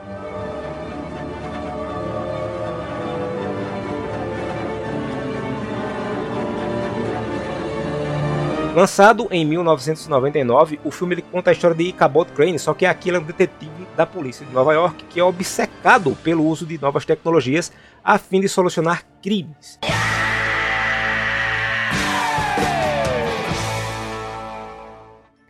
Lançado 8.74 9.26
em 9.32 9.44
1999, 9.44 10.78
o 10.84 10.92
filme 10.92 11.14
ele 11.14 11.22
conta 11.22 11.50
a 11.50 11.52
história 11.52 11.76
de 11.76 11.82
Ichabod 11.84 12.30
Crane, 12.30 12.56
só 12.56 12.72
que 12.72 12.86
aqui 12.86 13.10
ele 13.10 13.16
é 13.16 13.20
um 13.20 13.24
detetive 13.24 13.86
da 13.96 14.06
polícia 14.06 14.46
de 14.46 14.52
Nova 14.52 14.72
York 14.72 15.04
que 15.10 15.18
é 15.18 15.24
obcecado 15.24 16.16
pelo 16.22 16.46
uso 16.46 16.64
de 16.64 16.80
novas 16.80 17.04
tecnologias 17.04 17.72
a 18.04 18.16
fim 18.16 18.40
de 18.40 18.48
solucionar 18.48 19.04
crimes. 19.20 19.76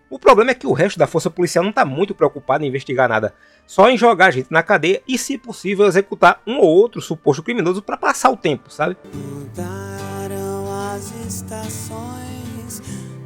O 0.09 0.19
problema 0.19 0.53
é 0.53 0.55
que 0.55 0.67
o 0.67 0.73
resto 0.73 0.99
da 0.99 1.07
força 1.07 1.29
policial 1.29 1.63
não 1.63 1.71
está 1.71 1.85
muito 1.85 2.15
preocupado 2.15 2.65
em 2.65 2.69
investigar 2.69 3.09
nada, 3.09 3.35
só 3.67 3.91
em 3.91 3.99
jogar 3.99 4.27
a 4.27 4.31
gente 4.31 4.51
na 4.51 4.63
cadeia 4.63 5.03
e, 5.07 5.19
se 5.19 5.37
possível, 5.37 5.87
executar 5.87 6.41
um 6.47 6.57
ou 6.59 6.67
outro 6.67 7.03
suposto 7.03 7.43
criminoso 7.43 7.83
para 7.83 7.99
passar 7.99 8.31
o 8.31 8.37
tempo, 8.37 8.71
sabe? 8.73 8.97
Mudaram 9.15 10.67
as 10.95 11.13
estações, 11.27 12.10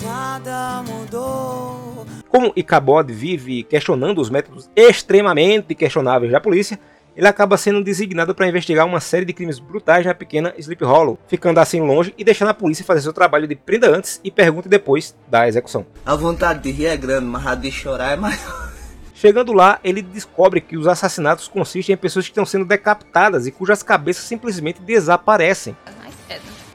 nada 0.04 0.82
mudou. 0.82 2.06
Como 2.28 2.52
Ichabod 2.54 3.12
vive 3.12 3.62
questionando 3.64 4.20
os 4.20 4.28
métodos 4.28 4.68
extremamente 4.76 5.74
questionáveis 5.74 6.30
da 6.30 6.40
polícia, 6.40 6.78
ele 7.16 7.28
acaba 7.28 7.56
sendo 7.56 7.82
designado 7.82 8.34
para 8.34 8.48
investigar 8.48 8.84
uma 8.84 9.00
série 9.00 9.24
de 9.24 9.32
crimes 9.32 9.58
brutais 9.58 10.04
na 10.04 10.14
pequena 10.14 10.52
Sleep 10.58 10.84
Hollow, 10.84 11.18
ficando 11.28 11.60
assim 11.60 11.80
longe 11.80 12.12
e 12.18 12.24
deixando 12.24 12.48
a 12.48 12.54
polícia 12.54 12.84
fazer 12.84 13.02
seu 13.02 13.12
trabalho 13.12 13.46
de 13.46 13.54
prenda 13.54 13.88
antes 13.88 14.20
e 14.24 14.30
pergunte 14.30 14.68
depois 14.68 15.14
da 15.28 15.46
execução. 15.46 15.86
A 16.04 16.16
vontade 16.16 16.62
de 16.62 16.72
rir 16.72 16.86
é 16.86 16.96
grande, 16.96 17.26
mas 17.26 17.46
a 17.46 17.54
de 17.54 17.70
chorar 17.70 18.12
é 18.12 18.16
maior. 18.16 18.72
Chegando 19.14 19.52
lá, 19.52 19.78
ele 19.82 20.02
descobre 20.02 20.60
que 20.60 20.76
os 20.76 20.88
assassinatos 20.88 21.46
consistem 21.48 21.94
em 21.94 21.96
pessoas 21.96 22.26
que 22.26 22.32
estão 22.32 22.44
sendo 22.44 22.64
decapitadas 22.64 23.46
e 23.46 23.52
cujas 23.52 23.82
cabeças 23.82 24.24
simplesmente 24.24 24.82
desaparecem. 24.82 25.76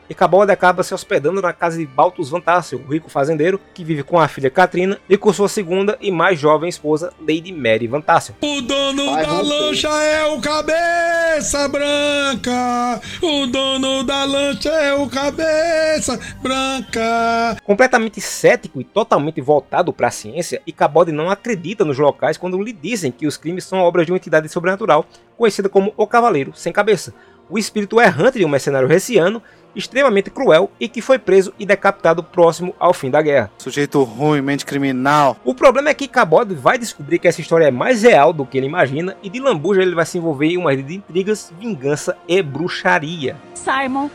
E 0.09 0.15
Cabode 0.15 0.51
acaba 0.51 0.81
se 0.81 0.91
hospedando 0.91 1.39
na 1.39 1.53
casa 1.53 1.77
de 1.77 1.85
Baltus 1.85 2.29
Van 2.31 2.41
Tassel, 2.41 2.81
o 2.83 2.91
rico 2.91 3.11
fazendeiro, 3.11 3.61
que 3.75 3.83
vive 3.83 4.01
com 4.01 4.19
a 4.19 4.27
filha 4.27 4.49
Katrina 4.49 4.97
e 5.07 5.15
com 5.15 5.31
sua 5.31 5.47
segunda 5.47 5.99
e 6.01 6.09
mais 6.09 6.39
jovem 6.39 6.67
esposa, 6.67 7.13
Lady 7.19 7.53
Mary 7.53 7.85
Van 7.85 8.01
Tassel. 8.01 8.35
O 8.41 8.59
dono 8.59 9.05
Vai, 9.05 9.23
da 9.23 9.39
lancha 9.39 9.87
é 9.87 10.25
o 10.25 10.41
cabeça 10.41 11.67
branca. 11.67 12.99
O 13.21 13.45
dono 13.45 14.03
da 14.03 14.23
lancha 14.23 14.69
é 14.69 14.95
o 14.95 15.07
cabeça 15.07 16.19
branca. 16.41 17.57
Completamente 17.63 18.19
cético 18.19 18.81
e 18.81 18.83
totalmente 18.83 19.39
voltado 19.39 19.93
para 19.93 20.07
a 20.07 20.11
ciência, 20.11 20.59
Ichabod 20.65 21.11
não 21.11 21.29
acredita 21.29 21.85
nos 21.85 21.99
locais 21.99 22.35
quando 22.35 22.59
lhe 22.59 22.73
dizem 22.73 23.11
que 23.11 23.27
os 23.27 23.37
crimes 23.37 23.63
são 23.63 23.77
obras 23.77 24.07
de 24.07 24.11
uma 24.11 24.17
entidade 24.17 24.49
sobrenatural, 24.49 25.05
conhecida 25.37 25.69
como 25.69 25.93
o 25.95 26.07
Cavaleiro 26.07 26.51
Sem 26.55 26.73
Cabeça, 26.73 27.13
o 27.49 27.57
espírito 27.57 27.99
errante 27.99 28.37
de 28.37 28.45
um 28.45 28.49
mercenário 28.49 28.87
reciano 28.87 29.41
extremamente 29.75 30.29
cruel 30.29 30.71
e 30.79 30.87
que 30.87 31.01
foi 31.01 31.19
preso 31.19 31.53
e 31.59 31.65
decapitado 31.65 32.23
próximo 32.23 32.75
ao 32.79 32.93
fim 32.93 33.09
da 33.09 33.21
guerra. 33.21 33.51
Sujeito 33.57 34.03
ruim, 34.03 34.41
mente 34.41 34.65
criminal. 34.65 35.37
O 35.43 35.53
problema 35.53 35.89
é 35.89 35.93
que 35.93 36.07
Cabot 36.07 36.53
vai 36.53 36.77
descobrir 36.77 37.19
que 37.19 37.27
essa 37.27 37.41
história 37.41 37.65
é 37.65 37.71
mais 37.71 38.03
real 38.03 38.33
do 38.33 38.45
que 38.45 38.57
ele 38.57 38.67
imagina 38.67 39.15
e 39.21 39.29
de 39.29 39.39
lambuja 39.39 39.81
ele 39.81 39.95
vai 39.95 40.05
se 40.05 40.17
envolver 40.17 40.47
em 40.47 40.57
uma 40.57 40.71
rede 40.71 40.83
de 40.83 40.95
intrigas, 40.95 41.53
vingança 41.59 42.17
e 42.27 42.41
bruxaria. 42.41 43.35
Simon, 43.53 44.09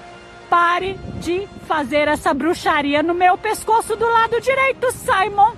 pare 0.49 0.99
de 1.20 1.49
fazer 1.66 2.08
essa 2.08 2.32
bruxaria 2.32 3.02
no 3.02 3.14
meu 3.14 3.37
pescoço 3.37 3.96
do 3.96 4.06
lado 4.06 4.40
direito, 4.40 4.90
Simon. 4.92 5.52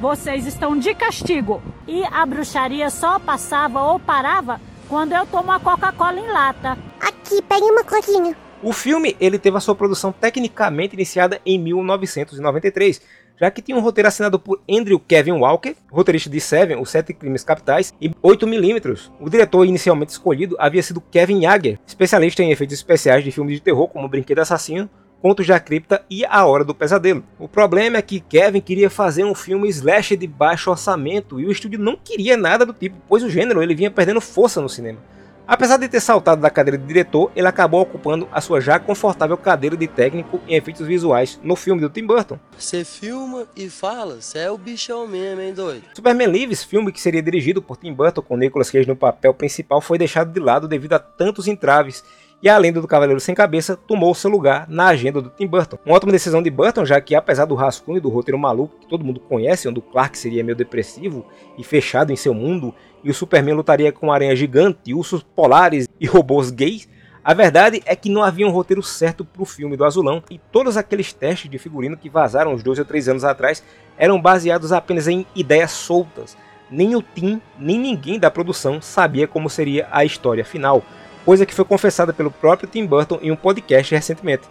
Vocês 0.00 0.46
estão 0.46 0.76
de 0.76 0.94
castigo. 0.94 1.62
E 1.86 2.04
a 2.04 2.26
bruxaria 2.26 2.90
só 2.90 3.18
passava 3.18 3.82
ou 3.82 3.98
parava 3.98 4.60
quando 4.88 5.12
eu 5.12 5.24
tomo 5.26 5.50
a 5.52 5.60
Coca-Cola 5.60 6.18
em 6.18 6.26
lata. 6.26 6.76
Aqui, 7.00 7.40
pegue 7.42 7.64
uma 7.64 7.84
coquinha. 7.84 8.36
O 8.62 8.72
filme 8.72 9.16
ele 9.20 9.40
teve 9.40 9.56
a 9.56 9.60
sua 9.60 9.74
produção 9.74 10.12
tecnicamente 10.12 10.94
iniciada 10.94 11.40
em 11.44 11.58
1993, 11.58 13.02
já 13.40 13.50
que 13.50 13.60
tinha 13.60 13.76
um 13.76 13.80
roteiro 13.80 14.06
assinado 14.06 14.38
por 14.38 14.60
Andrew 14.70 15.00
Kevin 15.00 15.32
Walker, 15.32 15.74
roteirista 15.90 16.30
de 16.30 16.40
Seven, 16.40 16.80
Os 16.80 16.88
Sete 16.88 17.12
Crimes 17.12 17.42
Capitais, 17.42 17.92
e 18.00 18.08
8mm. 18.10 19.10
O 19.18 19.28
diretor 19.28 19.64
inicialmente 19.64 20.12
escolhido 20.12 20.54
havia 20.60 20.80
sido 20.80 21.00
Kevin 21.00 21.40
Yager, 21.44 21.80
especialista 21.84 22.40
em 22.40 22.52
efeitos 22.52 22.76
especiais 22.76 23.24
de 23.24 23.32
filmes 23.32 23.56
de 23.56 23.62
terror 23.62 23.88
como 23.88 24.08
Brinquedo 24.08 24.38
Assassino, 24.38 24.88
Contos 25.20 25.46
da 25.46 25.58
Cripta 25.58 26.04
e 26.08 26.24
A 26.24 26.46
Hora 26.46 26.64
do 26.64 26.74
Pesadelo. 26.74 27.24
O 27.40 27.48
problema 27.48 27.96
é 27.96 28.02
que 28.02 28.20
Kevin 28.20 28.60
queria 28.60 28.90
fazer 28.90 29.24
um 29.24 29.34
filme 29.34 29.68
slash 29.68 30.16
de 30.16 30.26
baixo 30.28 30.70
orçamento 30.70 31.40
e 31.40 31.46
o 31.46 31.50
estúdio 31.50 31.80
não 31.80 31.96
queria 31.96 32.36
nada 32.36 32.64
do 32.64 32.72
tipo, 32.72 32.96
pois 33.08 33.24
o 33.24 33.30
gênero 33.30 33.60
ele 33.60 33.74
vinha 33.74 33.90
perdendo 33.90 34.20
força 34.20 34.60
no 34.60 34.68
cinema. 34.68 35.00
Apesar 35.46 35.76
de 35.76 35.88
ter 35.88 36.00
saltado 36.00 36.40
da 36.40 36.48
cadeira 36.48 36.78
de 36.78 36.86
diretor, 36.86 37.30
ele 37.34 37.46
acabou 37.46 37.80
ocupando 37.80 38.28
a 38.30 38.40
sua 38.40 38.60
já 38.60 38.78
confortável 38.78 39.36
cadeira 39.36 39.76
de 39.76 39.86
técnico 39.88 40.40
em 40.46 40.54
efeitos 40.54 40.86
visuais 40.86 41.38
no 41.42 41.56
filme 41.56 41.80
do 41.80 41.90
Tim 41.90 42.06
Burton. 42.06 42.38
Você 42.56 42.84
filma 42.84 43.46
e 43.56 43.68
fala, 43.68 44.20
você 44.20 44.38
é 44.38 44.50
o 44.50 44.56
bichão 44.56 45.06
mesmo, 45.06 45.40
hein, 45.40 45.52
doido? 45.52 45.82
Superman 45.94 46.28
Lives, 46.28 46.62
filme 46.62 46.92
que 46.92 47.00
seria 47.00 47.22
dirigido 47.22 47.60
por 47.60 47.76
Tim 47.76 47.92
Burton 47.92 48.22
com 48.22 48.36
Nicolas 48.36 48.70
Cage 48.70 48.88
no 48.88 48.96
papel 48.96 49.34
principal, 49.34 49.80
foi 49.80 49.98
deixado 49.98 50.32
de 50.32 50.40
lado 50.40 50.68
devido 50.68 50.92
a 50.92 50.98
tantos 50.98 51.48
entraves 51.48 52.04
e 52.42 52.48
a 52.48 52.58
lenda 52.58 52.80
do 52.80 52.88
Cavaleiro 52.88 53.20
Sem 53.20 53.34
Cabeça 53.34 53.76
tomou 53.76 54.12
seu 54.14 54.28
lugar 54.30 54.66
na 54.68 54.88
agenda 54.88 55.22
do 55.22 55.30
Tim 55.30 55.46
Burton. 55.46 55.78
Uma 55.86 55.94
ótima 55.94 56.10
decisão 56.10 56.42
de 56.42 56.50
Burton, 56.50 56.84
já 56.84 57.00
que 57.00 57.14
apesar 57.14 57.44
do 57.44 57.54
rascunho 57.54 58.00
do 58.00 58.08
roteiro 58.08 58.38
maluco 58.38 58.80
que 58.80 58.88
todo 58.88 59.04
mundo 59.04 59.20
conhece, 59.20 59.68
onde 59.68 59.78
o 59.78 59.82
Clark 59.82 60.18
seria 60.18 60.42
meio 60.42 60.56
depressivo 60.56 61.24
e 61.56 61.62
fechado 61.62 62.12
em 62.12 62.16
seu 62.16 62.34
mundo, 62.34 62.74
e 63.04 63.10
o 63.10 63.14
Superman 63.14 63.54
lutaria 63.54 63.92
com 63.92 64.12
aranha 64.12 64.34
gigante, 64.34 64.92
ursos 64.92 65.22
polares 65.22 65.88
e 66.00 66.06
robôs 66.06 66.50
gays, 66.50 66.88
a 67.24 67.34
verdade 67.34 67.80
é 67.86 67.94
que 67.94 68.10
não 68.10 68.24
havia 68.24 68.44
um 68.44 68.50
roteiro 68.50 68.82
certo 68.82 69.24
para 69.24 69.42
o 69.42 69.46
filme 69.46 69.76
do 69.76 69.84
Azulão 69.84 70.24
e 70.28 70.38
todos 70.50 70.76
aqueles 70.76 71.12
testes 71.12 71.48
de 71.48 71.56
figurino 71.56 71.96
que 71.96 72.10
vazaram 72.10 72.52
uns 72.52 72.64
dois 72.64 72.80
ou 72.80 72.84
três 72.84 73.08
anos 73.08 73.22
atrás 73.22 73.62
eram 73.96 74.20
baseados 74.20 74.72
apenas 74.72 75.06
em 75.06 75.24
ideias 75.32 75.70
soltas. 75.70 76.36
Nem 76.68 76.96
o 76.96 77.02
Tim, 77.02 77.40
nem 77.56 77.78
ninguém 77.78 78.18
da 78.18 78.28
produção 78.28 78.82
sabia 78.82 79.28
como 79.28 79.48
seria 79.48 79.86
a 79.92 80.04
história 80.04 80.44
final 80.44 80.82
coisa 81.24 81.46
que 81.46 81.54
foi 81.54 81.64
confessada 81.64 82.12
pelo 82.12 82.30
próprio 82.30 82.68
Tim 82.68 82.84
Burton 82.84 83.18
em 83.22 83.30
um 83.30 83.36
podcast 83.36 83.94
recentemente. 83.94 84.48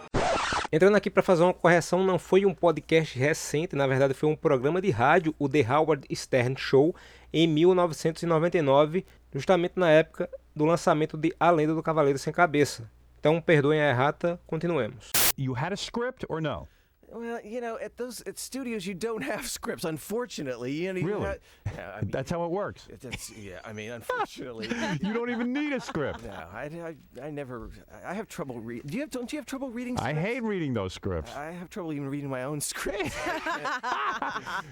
Entrando 0.71 0.95
aqui 0.95 1.09
para 1.09 1.21
fazer 1.21 1.43
uma 1.43 1.53
correção, 1.53 2.03
não 2.03 2.17
foi 2.17 2.45
um 2.45 2.53
podcast 2.53 3.19
recente, 3.19 3.75
na 3.75 3.85
verdade 3.85 4.13
foi 4.13 4.29
um 4.29 4.35
programa 4.35 4.81
de 4.81 4.89
rádio, 4.89 5.35
o 5.37 5.49
The 5.49 5.65
Howard 5.69 6.07
Stern 6.15 6.55
Show, 6.57 6.95
em 7.33 7.45
1999, 7.45 9.05
justamente 9.33 9.73
na 9.75 9.89
época 9.89 10.29
do 10.55 10.63
lançamento 10.63 11.17
de 11.17 11.33
A 11.37 11.51
Lenda 11.51 11.75
do 11.75 11.83
Cavaleiro 11.83 12.17
Sem 12.17 12.31
Cabeça. 12.31 12.89
Então, 13.19 13.41
perdoem 13.41 13.81
a 13.81 13.89
errata, 13.89 14.39
continuemos. 14.47 15.11
You 15.37 15.53
had 15.55 15.73
a 15.73 15.75
script 15.75 16.25
or 16.29 16.41
no? 16.41 16.67
Well, 17.13 17.39
you 17.43 17.59
know, 17.61 17.77
at 17.77 17.97
those 17.97 18.21
at 18.21 18.39
studios, 18.39 18.85
you 18.85 18.93
don't 18.93 19.21
have 19.23 19.45
scripts, 19.57 19.83
unfortunately. 19.83 20.71
You 20.71 20.93
know, 20.93 20.99
you 20.99 21.07
Really? 21.07 21.25
ha- 21.25 21.33
yeah, 21.75 21.91
I 21.97 22.01
mean, 22.01 22.11
That's 22.11 22.31
how 22.31 22.43
it 22.45 22.51
works. 22.51 22.87
That's, 23.01 23.31
yeah, 23.35 23.59
I 23.65 23.73
mean, 23.73 23.91
unfortunately, 23.91 24.69
You 25.01 25.13
don't 25.13 25.29
even 25.29 25.51
need 25.53 25.73
a 25.73 25.79
script. 25.81 26.23
No, 26.23 26.31
I, 26.31 26.95
I, 27.21 27.25
I 27.25 27.29
never. 27.31 27.69
I 28.05 28.13
have 28.13 28.27
trouble 28.27 28.59
reading. 28.59 28.87
Do 28.87 28.95
you 28.95 29.01
have? 29.01 29.09
Don't 29.09 29.31
you 29.33 29.39
have 29.39 29.45
trouble 29.45 29.69
reading? 29.69 29.99
I 29.99 30.13
hate 30.13 30.41
reading 30.43 30.73
those 30.73 30.93
scripts. 30.93 31.35
I 31.35 31.51
have 31.51 31.69
trouble 31.69 31.91
even 31.93 32.07
reading 32.07 32.29
my 32.29 32.43
own 32.43 32.61
script. 32.71 33.11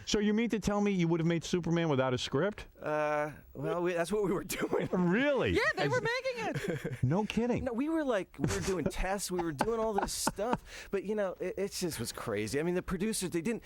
So 0.05 0.19
you 0.19 0.33
mean 0.33 0.49
to 0.49 0.59
tell 0.59 0.81
me 0.81 0.91
you 0.91 1.07
would 1.07 1.19
have 1.19 1.27
made 1.27 1.43
Superman 1.43 1.89
without 1.89 2.13
a 2.13 2.17
script? 2.17 2.65
uh, 2.83 3.29
well, 3.53 3.81
we, 3.81 3.93
that's 3.93 4.11
what 4.11 4.23
we 4.23 4.31
were 4.31 4.43
doing. 4.43 4.87
Really? 4.91 5.51
Yeah, 5.51 5.59
they 5.77 5.87
were 5.87 6.01
making 6.01 6.47
it. 6.77 6.93
No 7.03 7.25
kidding. 7.25 7.65
No, 7.65 7.73
we 7.73 7.89
were 7.89 8.03
like, 8.03 8.27
we 8.39 8.53
were 8.53 8.61
doing 8.61 8.85
tests, 8.85 9.29
we 9.31 9.41
were 9.41 9.51
doing 9.51 9.79
all 9.79 9.93
this 9.93 10.11
stuff, 10.13 10.59
but 10.91 11.03
you 11.03 11.15
know, 11.15 11.35
it, 11.39 11.55
it 11.57 11.71
just 11.73 11.99
was 11.99 12.11
crazy. 12.11 12.28
I 12.59 12.63
mean, 12.63 12.75
the 12.75 12.81
producers, 12.81 13.29
they 13.29 13.41
didn't. 13.41 13.63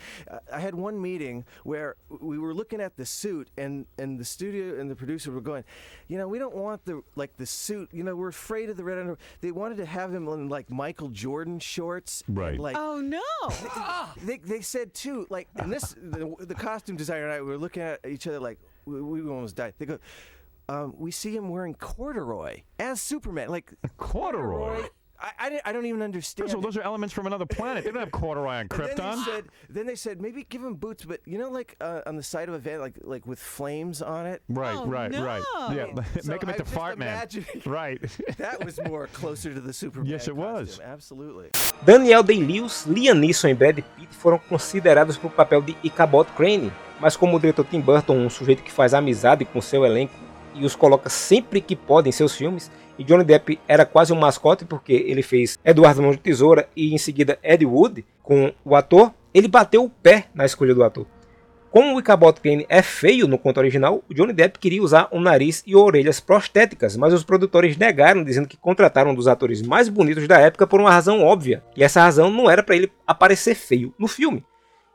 I 0.51 0.59
had 0.59 0.75
one 0.75 1.01
meeting 1.01 1.45
where 1.63 1.95
we 2.09 2.37
were 2.39 2.53
looking 2.53 2.81
at 2.81 2.97
the 2.97 3.05
suit, 3.05 3.49
and 3.57 3.85
and 3.97 4.19
the 4.19 4.25
studio 4.25 4.79
and 4.79 4.89
the 4.89 4.95
producer 4.95 5.31
were 5.31 5.41
going, 5.41 5.63
you 6.07 6.17
know, 6.17 6.27
we 6.27 6.39
don't 6.39 6.55
want 6.55 6.85
the 6.85 7.01
like 7.15 7.35
the 7.37 7.45
suit. 7.45 7.89
You 7.91 8.03
know, 8.03 8.15
we're 8.15 8.29
afraid 8.29 8.69
of 8.69 8.77
the 8.77 8.83
red 8.83 8.99
under. 8.99 9.17
They 9.41 9.51
wanted 9.51 9.77
to 9.77 9.85
have 9.85 10.13
him 10.13 10.27
in 10.27 10.49
like 10.49 10.69
Michael 10.69 11.09
Jordan 11.09 11.59
shorts, 11.59 12.23
and, 12.27 12.37
Right. 12.37 12.59
Like, 12.59 12.75
Oh 12.77 12.99
no! 12.99 13.49
they, 14.25 14.37
they 14.37 14.61
said 14.61 14.93
too, 14.93 15.27
like, 15.29 15.47
and 15.55 15.71
this, 15.71 15.95
the, 16.01 16.35
the 16.39 16.55
costume 16.55 16.95
designer 16.95 17.25
and 17.25 17.33
I 17.33 17.41
we 17.41 17.47
were 17.47 17.57
looking 17.57 17.83
at 17.83 17.99
each 18.07 18.27
other 18.27 18.39
like, 18.39 18.59
we, 18.85 19.01
we 19.01 19.21
almost 19.21 19.55
died. 19.55 19.73
They 19.77 19.85
go, 19.85 19.99
um, 20.69 20.93
we 20.97 21.11
see 21.11 21.35
him 21.35 21.49
wearing 21.49 21.73
corduroy 21.73 22.61
as 22.79 23.01
Superman, 23.01 23.49
like 23.49 23.73
Corduroy? 23.97 24.87
I, 25.23 25.61
I, 25.63 25.71
don't 25.71 25.85
even 25.85 26.01
understand. 26.01 26.45
First 26.49 26.53
of 26.53 26.57
all, 26.57 26.61
those 26.61 26.75
are 26.75 26.81
elements 26.81 27.13
from 27.13 27.27
another 27.27 27.45
planet. 27.45 27.85
They 27.85 27.91
don't 27.91 28.01
have 28.01 28.11
corduroy 28.11 28.55
on 28.55 28.59
And 28.61 28.69
then 28.69 28.87
they 28.87 28.93
Krypton. 28.93 29.23
said, 29.25 29.45
then 29.69 29.85
they 29.85 29.95
said 29.95 30.21
maybe 30.21 30.43
give 30.43 30.61
him 30.61 30.73
boots, 30.73 31.05
but 31.05 31.21
you 31.25 31.37
know, 31.37 31.49
like 31.49 31.77
uh, 31.79 32.01
on 32.05 32.17
the 32.17 32.23
side 32.23 32.49
of 32.49 32.55
a 32.55 32.59
van, 32.59 32.81
like 32.81 32.95
like 33.01 33.25
with 33.25 33.39
flames 33.39 34.01
on 34.01 34.25
it. 34.25 34.41
Right, 34.49 34.75
right, 34.85 35.13
right. 35.13 35.43
Yeah, 35.71 35.87
So 36.21 36.31
make 36.31 36.43
him 36.43 36.49
into 36.49 36.65
Fart 36.65 36.97
Man. 36.97 37.13
Right. 37.65 38.01
that 38.37 38.63
was 38.65 38.79
more 38.85 39.07
closer 39.07 39.53
to 39.53 39.61
the 39.61 39.71
Superman. 39.71 40.09
Yes, 40.09 40.27
it 40.27 40.35
was. 40.35 40.77
costume, 40.77 40.85
Absolutely. 40.85 41.49
Daniel 41.85 42.23
Day-Lewis, 42.23 42.85
Liam 42.85 43.17
Neeson 43.17 43.49
e 43.49 43.53
Brad 43.53 43.75
Pitt 43.75 44.13
foram 44.13 44.39
considerados 44.39 45.17
para 45.17 45.27
o 45.27 45.31
papel 45.31 45.61
de 45.61 45.77
Ichabod 45.83 46.29
Crane, 46.35 46.71
mas 46.99 47.15
como 47.15 47.37
o 47.37 47.39
diretor 47.39 47.65
Tim 47.65 47.79
Burton, 47.79 48.17
um 48.17 48.29
sujeito 48.29 48.63
que 48.63 48.71
faz 48.71 48.93
amizade 48.93 49.45
com 49.45 49.61
seu 49.61 49.85
elenco 49.85 50.22
e 50.55 50.65
os 50.65 50.75
coloca 50.75 51.09
sempre 51.09 51.61
que 51.61 51.75
pode 51.75 52.09
em 52.09 52.11
seus 52.11 52.35
filmes, 52.35 52.71
e 52.97 53.03
Johnny 53.03 53.23
Depp 53.23 53.59
era 53.67 53.85
quase 53.85 54.13
um 54.13 54.19
mascote 54.19 54.65
porque 54.65 54.93
ele 54.93 55.23
fez 55.23 55.57
Eduardo 55.63 56.01
Mão 56.01 56.11
de 56.11 56.17
Tesoura 56.17 56.69
e 56.75 56.93
em 56.93 56.97
seguida 56.97 57.39
Ed 57.43 57.65
Wood 57.65 58.05
com 58.21 58.53
o 58.63 58.75
ator, 58.75 59.13
ele 59.33 59.47
bateu 59.47 59.83
o 59.83 59.89
pé 59.89 60.27
na 60.33 60.45
escolha 60.45 60.73
do 60.73 60.83
ator. 60.83 61.05
Como 61.73 61.95
o 61.95 61.99
Ichabod 61.99 62.39
Crane 62.39 62.67
é 62.69 62.83
feio 62.83 63.27
no 63.27 63.35
conto 63.35 63.57
original, 63.57 64.03
Johnny 64.07 64.31
Depp 64.31 64.59
queria 64.59 64.83
usar 64.83 65.09
um 65.11 65.19
nariz 65.19 65.63
e 65.65 65.75
orelhas 65.75 66.19
prostéticas, 66.19 66.95
mas 66.95 67.11
os 67.11 67.23
produtores 67.23 67.75
negaram, 67.75 68.23
dizendo 68.23 68.47
que 68.47 68.55
contrataram 68.55 69.09
um 69.09 69.15
dos 69.15 69.27
atores 69.27 69.63
mais 69.63 69.89
bonitos 69.89 70.27
da 70.27 70.37
época 70.37 70.67
por 70.67 70.79
uma 70.79 70.91
razão 70.91 71.23
óbvia, 71.23 71.63
e 71.75 71.83
essa 71.83 71.99
razão 71.99 72.29
não 72.29 72.47
era 72.47 72.61
para 72.61 72.75
ele 72.75 72.91
aparecer 73.07 73.55
feio 73.55 73.91
no 73.97 74.07
filme. 74.07 74.45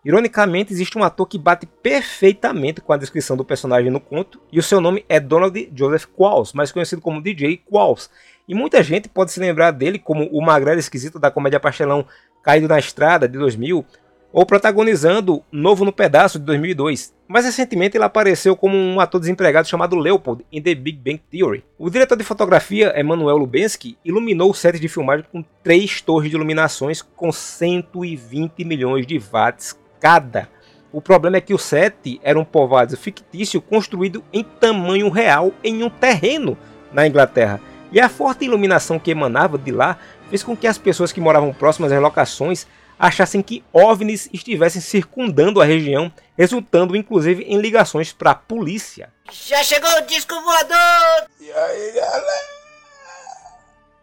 Ironicamente, 0.09 0.73
existe 0.73 0.97
um 0.97 1.05
ator 1.05 1.29
que 1.29 1.37
bate 1.37 1.67
perfeitamente 1.67 2.81
com 2.81 2.95
a 2.95 2.97
descrição 2.97 3.37
do 3.37 3.45
personagem 3.45 3.91
no 3.91 4.01
conto, 4.01 4.41
e 4.51 4.59
o 4.59 4.63
seu 4.63 4.81
nome 4.81 5.05
é 5.07 5.21
Donald 5.21 5.71
Joseph 5.77 6.07
Qualls, 6.17 6.55
mais 6.55 6.73
conhecido 6.73 7.03
como 7.03 7.21
DJ 7.21 7.59
Qualls. 7.71 8.09
E 8.49 8.55
muita 8.55 8.83
gente 8.83 9.07
pode 9.07 9.33
se 9.33 9.39
lembrar 9.39 9.71
dele 9.71 9.99
como 9.99 10.25
o 10.33 10.41
magrelo 10.41 10.81
esquisito 10.81 11.19
da 11.19 11.31
comédia 11.31 11.61
pastelão 11.61 12.07
Caído 12.43 12.67
na 12.67 12.79
Estrada, 12.79 13.29
de 13.29 13.37
2000, 13.37 13.85
ou 14.33 14.47
protagonizando 14.47 15.45
Novo 15.53 15.85
no 15.85 15.93
Pedaço, 15.93 16.39
de 16.39 16.47
2002. 16.47 17.13
Mais 17.29 17.45
recentemente 17.45 17.99
ele 17.99 18.05
apareceu 18.05 18.57
como 18.57 18.79
um 18.79 19.01
ator 19.01 19.21
desempregado 19.21 19.69
chamado 19.69 19.95
Leopold 19.95 20.43
em 20.51 20.63
The 20.63 20.75
Big 20.75 20.99
Bang 21.05 21.21
Theory. 21.31 21.63
O 21.79 21.91
diretor 21.91 22.17
de 22.17 22.25
fotografia, 22.25 22.99
Emanuel 22.99 23.37
Lubensky, 23.37 23.99
iluminou 24.03 24.53
o 24.53 24.55
set 24.55 24.81
de 24.81 24.89
filmagem 24.89 25.27
com 25.31 25.45
três 25.63 26.01
torres 26.01 26.31
de 26.31 26.37
iluminações 26.37 27.03
com 27.03 27.31
120 27.31 28.65
milhões 28.65 29.07
de 29.07 29.19
watts 29.19 29.77
cada. 30.01 30.49
O 30.91 31.01
problema 31.01 31.37
é 31.37 31.41
que 31.41 31.53
o 31.53 31.59
set 31.59 32.19
era 32.23 32.39
um 32.39 32.45
povoado 32.45 32.97
fictício 32.97 33.61
construído 33.61 34.25
em 34.33 34.43
tamanho 34.43 35.11
real 35.11 35.53
em 35.63 35.83
um 35.83 35.91
terreno 35.91 36.57
na 36.93 37.07
Inglaterra. 37.07 37.61
E 37.93 38.01
a 38.01 38.09
forte 38.09 38.45
iluminação 38.45 38.99
que 38.99 39.11
emanava 39.11 39.59
de 39.59 39.71
lá 39.71 39.99
fez 40.31 40.43
com 40.43 40.57
que 40.57 40.67
as 40.67 40.79
pessoas 40.79 41.13
que 41.13 41.21
moravam 41.21 41.53
próximas 41.53 41.93
às 41.93 42.01
locações 42.01 42.67
achassem 42.99 43.43
que 43.43 43.63
OVNIs 43.73 44.29
estivessem 44.33 44.81
circundando 44.81 45.61
a 45.61 45.65
região, 45.65 46.13
resultando 46.37 46.97
inclusive 46.97 47.45
em 47.45 47.61
ligações 47.61 48.13
para 48.13 48.33
a 48.33 48.35
polícia. 48.35 49.13
Já 49.31 49.63
chegou 49.63 49.91
o 49.91 50.01
disco 50.03 50.35
voador! 50.43 51.29
E 51.41 51.53
aí, 51.53 51.93
galera? 51.93 52.49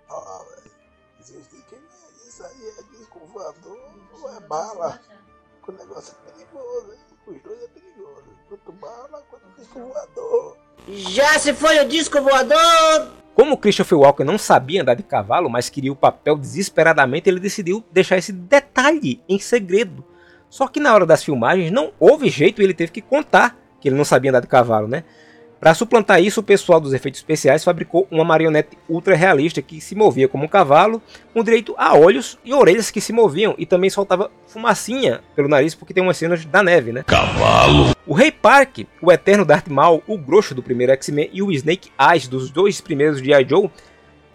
Ó, 0.09 0.43
velho. 0.43 0.71
Vocês 1.19 1.45
têm 1.47 1.61
que 1.61 1.75
ver. 1.75 2.27
Isso 2.27 2.43
aí 2.43 2.73
é 2.79 2.97
disco 2.97 3.19
voador, 3.33 3.79
não 4.13 4.37
é 4.37 4.39
bala. 4.41 5.01
O 5.67 5.71
negócio 5.71 6.15
é 6.27 6.31
perigoso, 6.31 6.91
hein? 6.91 6.99
Os 7.27 7.41
dois 7.41 7.63
é 7.63 7.67
perigoso. 7.67 8.23
Tanto 8.49 8.71
bala 8.73 9.23
quanto 9.29 9.47
disco 9.57 9.79
voador. 9.79 10.57
Já 10.87 11.39
se 11.39 11.53
foi 11.53 11.79
o 11.79 11.87
disco 11.87 12.21
voador! 12.21 13.11
Como 13.33 13.57
Christopher 13.57 13.97
Walken 13.97 14.25
não 14.25 14.37
sabia 14.37 14.81
andar 14.81 14.93
de 14.93 15.03
cavalo, 15.03 15.49
mas 15.49 15.67
queria 15.67 15.91
o 15.91 15.95
papel 15.95 16.37
desesperadamente, 16.37 17.27
ele 17.27 17.39
decidiu 17.39 17.83
deixar 17.91 18.17
esse 18.17 18.31
detalhe 18.31 19.21
em 19.27 19.39
segredo. 19.39 20.05
Só 20.49 20.67
que 20.67 20.79
na 20.79 20.93
hora 20.93 21.05
das 21.05 21.23
filmagens 21.23 21.71
não 21.71 21.91
houve 21.99 22.29
jeito 22.29 22.61
e 22.61 22.63
ele 22.63 22.73
teve 22.73 22.91
que 22.91 23.01
contar 23.01 23.57
que 23.81 23.89
ele 23.89 23.97
não 23.97 24.05
sabia 24.05 24.29
andar 24.29 24.41
de 24.41 24.47
cavalo, 24.47 24.87
né? 24.87 25.03
Para 25.59 25.73
suplantar 25.73 26.21
isso, 26.21 26.41
o 26.41 26.43
pessoal 26.43 26.79
dos 26.79 26.93
efeitos 26.93 27.19
especiais 27.19 27.63
fabricou 27.63 28.07
uma 28.11 28.23
marionete 28.23 28.77
ultra 28.87 29.15
realista 29.15 29.61
que 29.61 29.79
se 29.79 29.95
movia 29.95 30.27
como 30.27 30.45
um 30.45 30.47
cavalo, 30.47 31.01
com 31.33 31.43
direito 31.43 31.73
a 31.77 31.97
olhos 31.97 32.37
e 32.43 32.53
orelhas 32.53 32.91
que 32.91 33.01
se 33.01 33.13
moviam 33.13 33.55
e 33.57 33.65
também 33.65 33.89
soltava 33.89 34.29
fumacinha 34.47 35.21
pelo 35.35 35.47
nariz 35.47 35.73
porque 35.73 35.93
tem 35.93 36.03
umas 36.03 36.17
cenas 36.17 36.45
da 36.45 36.61
neve, 36.61 36.91
né? 36.91 37.03
Cavalo. 37.07 37.95
O 38.05 38.13
Rei 38.13 38.31
Park, 38.31 38.79
o 39.01 39.11
eterno 39.11 39.45
Darth 39.45 39.67
Maul, 39.67 40.03
o 40.07 40.17
Grosso 40.17 40.53
do 40.53 40.61
primeiro 40.61 40.91
X-Men 40.91 41.29
e 41.33 41.41
o 41.41 41.51
Snake 41.51 41.89
Eyes 41.99 42.27
dos 42.27 42.49
dois 42.51 42.81
primeiros 42.81 43.21
de 43.21 43.31
I. 43.31 43.47
Joe, 43.47 43.69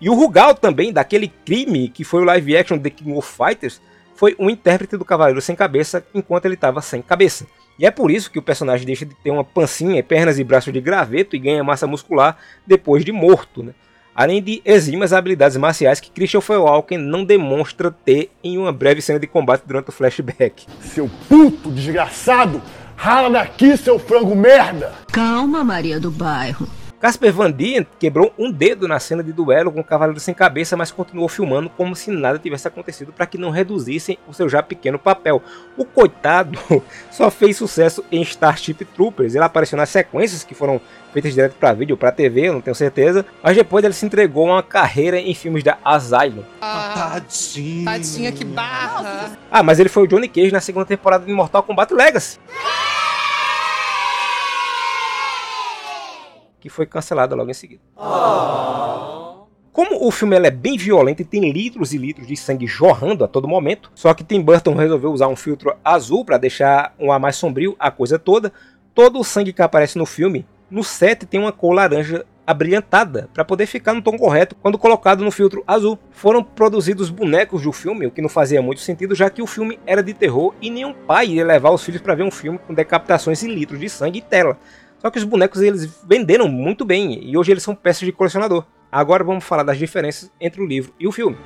e 0.01 0.09
o 0.09 0.15
Rugal 0.15 0.55
também 0.55 0.93
daquele 0.93 1.29
crime 1.29 1.89
que 1.89 2.03
foi 2.03 2.23
o 2.23 2.25
live 2.25 2.57
action 2.57 2.79
The 2.79 2.91
King 2.91 3.13
of 3.13 3.31
Fighters, 3.31 3.81
foi 4.15 4.35
um 4.39 4.51
intérprete 4.51 4.97
do 4.97 5.05
Cavaleiro 5.05 5.41
Sem 5.41 5.55
Cabeça 5.55 6.05
enquanto 6.15 6.47
ele 6.47 6.55
estava 6.55 6.81
sem 6.81 7.01
cabeça. 7.01 7.47
E 7.81 7.87
é 7.87 7.91
por 7.91 8.11
isso 8.11 8.31
que 8.31 8.39
o 8.39 8.43
personagem 8.43 8.85
deixa 8.85 9.07
de 9.07 9.15
ter 9.15 9.31
uma 9.31 9.43
pancinha, 9.43 10.03
pernas 10.03 10.39
e 10.39 10.45
braços 10.45 10.71
de 10.71 10.83
graveto 10.83 11.35
e 11.35 11.39
ganha 11.39 11.65
massa 11.65 11.87
muscular 11.87 12.37
depois 12.67 13.03
de 13.03 13.11
morto, 13.11 13.63
né? 13.63 13.73
além 14.15 14.43
de 14.43 14.61
exímias 14.67 15.15
habilidades 15.15 15.57
marciais 15.57 15.99
que 15.99 16.11
Christopher 16.11 16.61
Walken 16.61 16.99
não 16.99 17.25
demonstra 17.25 17.91
ter 17.91 18.31
em 18.45 18.59
uma 18.59 18.71
breve 18.71 19.01
cena 19.01 19.19
de 19.19 19.27
combate 19.27 19.63
durante 19.67 19.89
o 19.89 19.93
flashback. 19.93 20.67
Seu 20.83 21.11
puto 21.27 21.71
desgraçado! 21.71 22.61
Rala 22.95 23.31
daqui, 23.31 23.75
seu 23.79 23.99
frango 23.99 24.37
merda! 24.37 24.93
Calma, 25.11 25.65
Maria 25.65 25.99
do 25.99 26.11
Bairro. 26.11 26.69
Casper 27.01 27.33
Van 27.33 27.51
Dien 27.51 27.87
quebrou 27.99 28.31
um 28.39 28.53
dedo 28.53 28.87
na 28.87 29.01
cena 29.01 29.25
de 29.25 29.33
duelo 29.33 29.73
com 29.73 29.81
o 29.81 29.85
Cavaleiro 29.85 30.21
Sem 30.21 30.35
Cabeça, 30.35 30.77
mas 30.77 30.93
continuou 30.93 31.31
filmando 31.31 31.71
como 31.71 31.97
se 31.97 32.11
nada 32.11 32.39
tivesse 32.39 32.69
acontecido 32.69 33.11
para 33.11 33.25
que 33.25 33.39
não 33.39 33.49
reduzissem 33.49 34.19
o 34.29 34.35
seu 34.35 34.51
já 34.51 34.63
pequeno 34.63 34.99
papel. 34.99 35.43
O 35.79 35.85
coitado 35.87 36.59
só 37.11 37.31
fez 37.31 37.57
sucesso 37.57 38.05
em 38.13 38.21
Starship 38.21 38.85
Troopers. 38.85 39.35
Ele 39.35 39.43
apareceu 39.43 39.79
nas 39.79 39.89
sequências 39.89 40.45
que 40.45 40.55
foram 40.55 40.79
feitas 41.11 41.33
direto 41.33 41.55
para 41.55 41.73
vídeo, 41.73 41.97
para 41.97 42.13
TV, 42.13 42.53
não 42.53 42.61
tenho 42.61 42.75
certeza. 42.75 43.25
Mas 43.43 43.57
depois 43.57 43.83
ele 43.83 43.95
se 43.95 44.05
entregou 44.05 44.51
a 44.51 44.57
uma 44.57 44.63
carreira 44.63 45.19
em 45.19 45.35
filmes 45.35 45.65
da 45.65 45.79
Asylum. 45.83 46.45
Ah, 46.61 47.15
tadinho. 47.15 47.87
Tadinha, 47.87 48.31
que 48.31 48.45
barra. 48.45 49.39
Ah, 49.51 49.63
mas 49.63 49.81
ele 49.81 49.89
foi 49.89 50.03
o 50.03 50.07
Johnny 50.07 50.29
Cage 50.29 50.53
na 50.53 50.61
segunda 50.61 50.85
temporada 50.85 51.25
de 51.25 51.33
Mortal 51.33 51.63
Kombat 51.63 51.95
Legacy. 51.95 52.39
Que 56.61 56.69
foi 56.69 56.87
cancelada 56.87 57.35
logo 57.35 57.51
em 57.51 57.55
seguida. 57.55 57.81
Como 59.73 60.07
o 60.07 60.11
filme 60.11 60.37
é 60.37 60.51
bem 60.51 60.77
violento 60.77 61.23
e 61.23 61.25
tem 61.25 61.51
litros 61.51 61.93
e 61.93 61.99
litros 61.99 62.27
de 62.27 62.37
sangue 62.37 62.67
jorrando 62.67 63.25
a 63.25 63.29
todo 63.29 63.49
momento, 63.49 63.91
só 63.95 64.13
que 64.13 64.23
Tim 64.23 64.43
Burton 64.43 64.75
resolveu 64.75 65.11
usar 65.11 65.29
um 65.29 65.37
filtro 65.37 65.75
azul 65.85 66.25
para 66.25 66.39
deixar 66.39 66.95
um 66.99 67.11
ar 67.11 67.19
mais 67.19 67.37
sombrio 67.37 67.77
a 67.79 67.91
coisa 67.91 68.19
toda, 68.19 68.53
todo 68.95 69.19
o 69.19 69.25
sangue 69.25 69.53
que 69.53 69.63
aparece 69.63 69.97
no 69.97 70.05
filme, 70.05 70.45
no 70.71 70.85
set 70.85 71.25
tem 71.25 71.41
uma 71.41 71.53
cor 71.53 71.73
laranja 71.73 72.25
abrilhantada 72.47 73.29
para 73.33 73.45
poder 73.45 73.67
ficar 73.67 73.95
no 73.95 74.03
tom 74.03 74.19
correto 74.19 74.57
quando 74.61 74.77
colocado 74.77 75.23
no 75.25 75.31
filtro 75.31 75.63
azul. 75.67 75.99
Foram 76.11 76.43
produzidos 76.43 77.09
bonecos 77.09 77.63
do 77.63 77.73
filme, 77.73 78.07
o 78.07 78.11
que 78.11 78.21
não 78.21 78.29
fazia 78.29 78.61
muito 78.61 78.81
sentido, 78.81 79.15
já 79.15 79.31
que 79.31 79.41
o 79.41 79.47
filme 79.47 79.79
era 79.87 80.03
de 80.03 80.13
terror 80.13 80.53
e 80.61 80.69
nenhum 80.69 80.93
pai 80.93 81.27
ia 81.27 81.45
levar 81.45 81.71
os 81.71 81.85
filhos 81.85 82.01
para 82.01 82.15
ver 82.15 82.25
um 82.25 82.31
filme 82.31 82.59
com 82.59 82.75
decapitações 82.75 83.43
e 83.43 83.49
litros 83.49 83.79
de 83.79 83.89
sangue 83.89 84.19
e 84.19 84.23
tela. 84.23 84.59
Só 85.01 85.11
que 85.11 85.19
os 85.19 85.25
bonecos 85.25 85.63
eles 85.63 85.99
venderam 86.07 86.47
muito 86.47 86.85
bem 86.85 87.25
e 87.25 87.37
hoje 87.37 87.51
eles 87.51 87.63
são 87.63 87.75
peças 87.75 88.05
de 88.05 88.13
colecionador. 88.13 88.65
Agora 88.93 89.25
vamos 89.25 89.45
falar 89.45 89.63
das 89.63 89.79
diferenças 89.79 90.31
entre 90.39 90.61
o 90.61 90.67
livro 90.67 90.93
e 91.01 91.09
o 91.09 91.13
filme. 91.13 91.39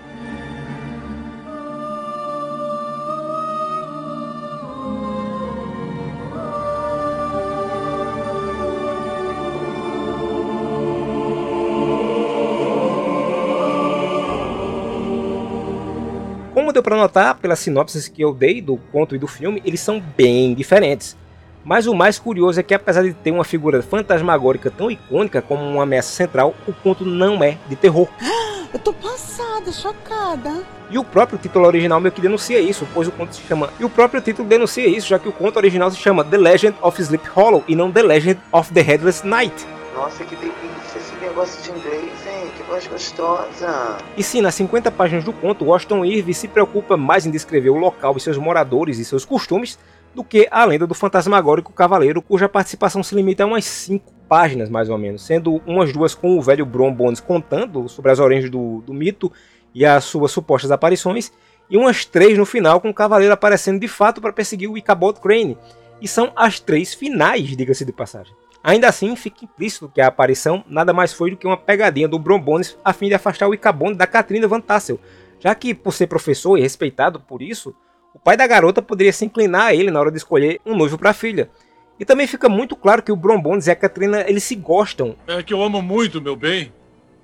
Como 16.53 16.73
deu 16.73 16.83
para 16.83 16.97
notar 16.97 17.37
pelas 17.39 17.61
sinopses 17.61 18.09
que 18.09 18.23
eu 18.23 18.35
dei 18.35 18.61
do 18.61 18.77
conto 18.91 19.15
e 19.15 19.19
do 19.19 19.29
filme, 19.29 19.63
eles 19.65 19.81
são 19.81 20.01
bem 20.01 20.55
diferentes. 20.55 21.17
Mas 21.65 21.87
o 21.87 21.95
mais 21.95 22.19
curioso 22.19 22.61
é 22.61 22.63
que, 22.63 22.75
apesar 22.75 23.03
de 23.03 23.15
ter 23.15 23.31
uma 23.31 23.43
figura 23.43 23.83
fantasmagórica 23.83 24.71
tão 24.71 24.91
icônica 24.91 25.41
como 25.41 25.63
uma 25.65 25.85
ameaça 25.85 26.13
central, 26.13 26.55
o 26.69 26.73
conto 26.75 27.07
não 27.07 27.43
é 27.43 27.57
de 27.69 27.75
terror. 27.75 28.07
Eu 28.73 28.79
tô 28.81 28.93
passada, 28.93 29.71
chocada. 29.71 30.65
E 30.91 30.99
o 30.99 31.05
próprio 31.05 31.39
título 31.39 31.65
original 31.65 32.01
meio 32.01 32.13
que 32.13 32.21
denuncia 32.21 32.61
isso, 32.61 32.87
pois 32.93 33.07
o 33.07 33.13
conto 33.13 33.35
se 33.35 33.41
chama. 33.43 33.71
E 33.79 33.85
o 33.85 33.89
próprio 33.89 34.21
título 34.21 34.49
denuncia 34.49 34.87
isso, 34.87 35.07
já 35.07 35.19
que 35.19 35.29
o 35.29 35.33
conto 35.33 35.57
original 35.57 35.91
se 35.93 35.97
chama 35.97 36.25
The 36.25 36.37
Legend 36.37 36.77
of 36.83 37.01
Sleep 37.01 37.27
Hollow 37.29 37.63
e 37.69 37.77
não 37.77 37.91
The 37.91 38.03
Legend 38.03 38.41
of 38.51 38.73
the 38.73 38.83
Headless 38.83 39.25
Knight. 39.25 39.55
Nossa, 39.95 40.25
que 40.25 40.35
delícia 40.35 40.99
esse 40.99 41.15
negócio 41.21 41.63
de 41.63 41.71
inglês, 41.71 42.13
hein? 42.27 42.51
Que 42.57 42.65
voz 42.65 42.85
gostosa. 42.89 43.99
E 44.17 44.23
sim, 44.25 44.41
nas 44.41 44.57
50 44.57 44.91
páginas 44.91 45.23
do 45.23 45.33
conto, 45.33 45.65
Washington 45.67 46.05
Irving 46.05 46.33
se 46.33 46.49
preocupa 46.49 46.97
mais 46.97 47.25
em 47.25 47.31
descrever 47.31 47.71
o 47.71 47.79
local 47.79 48.17
e 48.17 48.21
seus 48.21 48.37
moradores 48.37 48.99
e 48.99 49.05
seus 49.05 49.25
costumes 49.25 49.79
do 50.15 50.23
que 50.25 50.49
a 50.51 50.65
lenda 50.65 50.87
do 50.87 50.95
fantasmagórico 50.95 51.73
cavaleiro, 51.73 52.23
cuja 52.23 52.49
participação 52.49 53.03
se 53.03 53.15
limita 53.15 53.43
a 53.43 53.47
umas 53.47 53.65
5 53.65 54.13
páginas, 54.29 54.71
mais 54.71 54.89
ou 54.89 54.97
menos, 54.97 55.23
sendo 55.23 55.61
umas 55.67 55.93
duas 55.93 56.15
com 56.15 56.39
o 56.39 56.43
velho 56.43 56.65
Bron 56.65 56.93
Bones 56.93 57.21
contando 57.21 57.89
sobre 57.89 58.13
as 58.13 58.19
origens 58.19 58.51
do, 58.51 58.81
do 58.83 58.95
mito 58.95 59.31
e 59.75 59.85
as 59.85 60.05
suas 60.05 60.31
supostas 60.31 60.71
aparições, 60.71 61.33
e 61.69 61.77
umas 61.77 62.05
três 62.05 62.39
no 62.39 62.47
final 62.47 62.81
com 62.81 62.91
o 62.91 62.95
cavaleiro 62.95 63.35
aparecendo 63.35 63.81
de 63.81 63.89
fato 63.89 64.21
para 64.21 64.33
perseguir 64.33 64.71
o 64.71 64.79
Ichabod 64.79 65.21
Crane. 65.21 65.59
E 66.01 66.07
são 66.07 66.33
as 66.37 66.61
três 66.61 66.95
finais, 66.95 67.57
diga-se 67.57 67.85
de 67.85 67.93
passagem. 67.93 68.35
Ainda 68.63 68.89
assim, 68.89 69.15
fica 69.15 69.45
implícito 69.45 69.91
que 69.93 70.01
a 70.01 70.07
aparição 70.07 70.65
nada 70.67 70.93
mais 70.93 71.13
foi 71.13 71.31
do 71.31 71.37
que 71.37 71.47
uma 71.47 71.57
pegadinha 71.57 72.09
do 72.09 72.19
Bron 72.19 72.41
Bones 72.41 72.79
a 72.85 72.93
fim 72.93 73.09
de 73.09 73.15
afastar 73.15 73.47
o 73.47 73.55
Ichabod 73.55 73.95
da 73.95 74.07
Katrina 74.07 74.49
Van 74.49 74.61
Tassel, 74.61 74.99
já 75.39 75.55
que, 75.55 75.75
por 75.75 75.93
ser 75.93 76.07
professor 76.07 76.57
e 76.57 76.63
respeitado 76.63 77.21
por 77.21 77.43
isso, 77.43 77.75
o 78.15 78.19
pai 78.19 78.37
da 78.37 78.47
garota 78.47 78.81
poderia 78.81 79.13
se 79.13 79.25
inclinar 79.25 79.67
a 79.67 79.75
ele 79.75 79.91
na 79.91 79.99
hora 79.99 80.11
de 80.11 80.17
escolher 80.17 80.61
um 80.65 80.77
noivo 80.77 80.97
para 80.97 81.11
a 81.11 81.15
filha. 81.15 81.51
E 81.99 82.05
também 82.05 82.29
fica 82.29 82.49
muito 82.49 82.77
claro 82.77 83.03
que 83.03 83.11
o 83.11 83.17
Brombones 83.17 83.67
e 83.67 83.73
a 83.73 83.77
Katrina 83.77 84.25
eles 84.29 84.45
se 84.45 84.55
gostam. 84.55 85.17
É 85.27 85.43
que 85.43 85.53
eu 85.53 85.63
amo 85.63 85.83
muito, 85.83 86.23
meu 86.23 86.37
bem. 86.37 86.73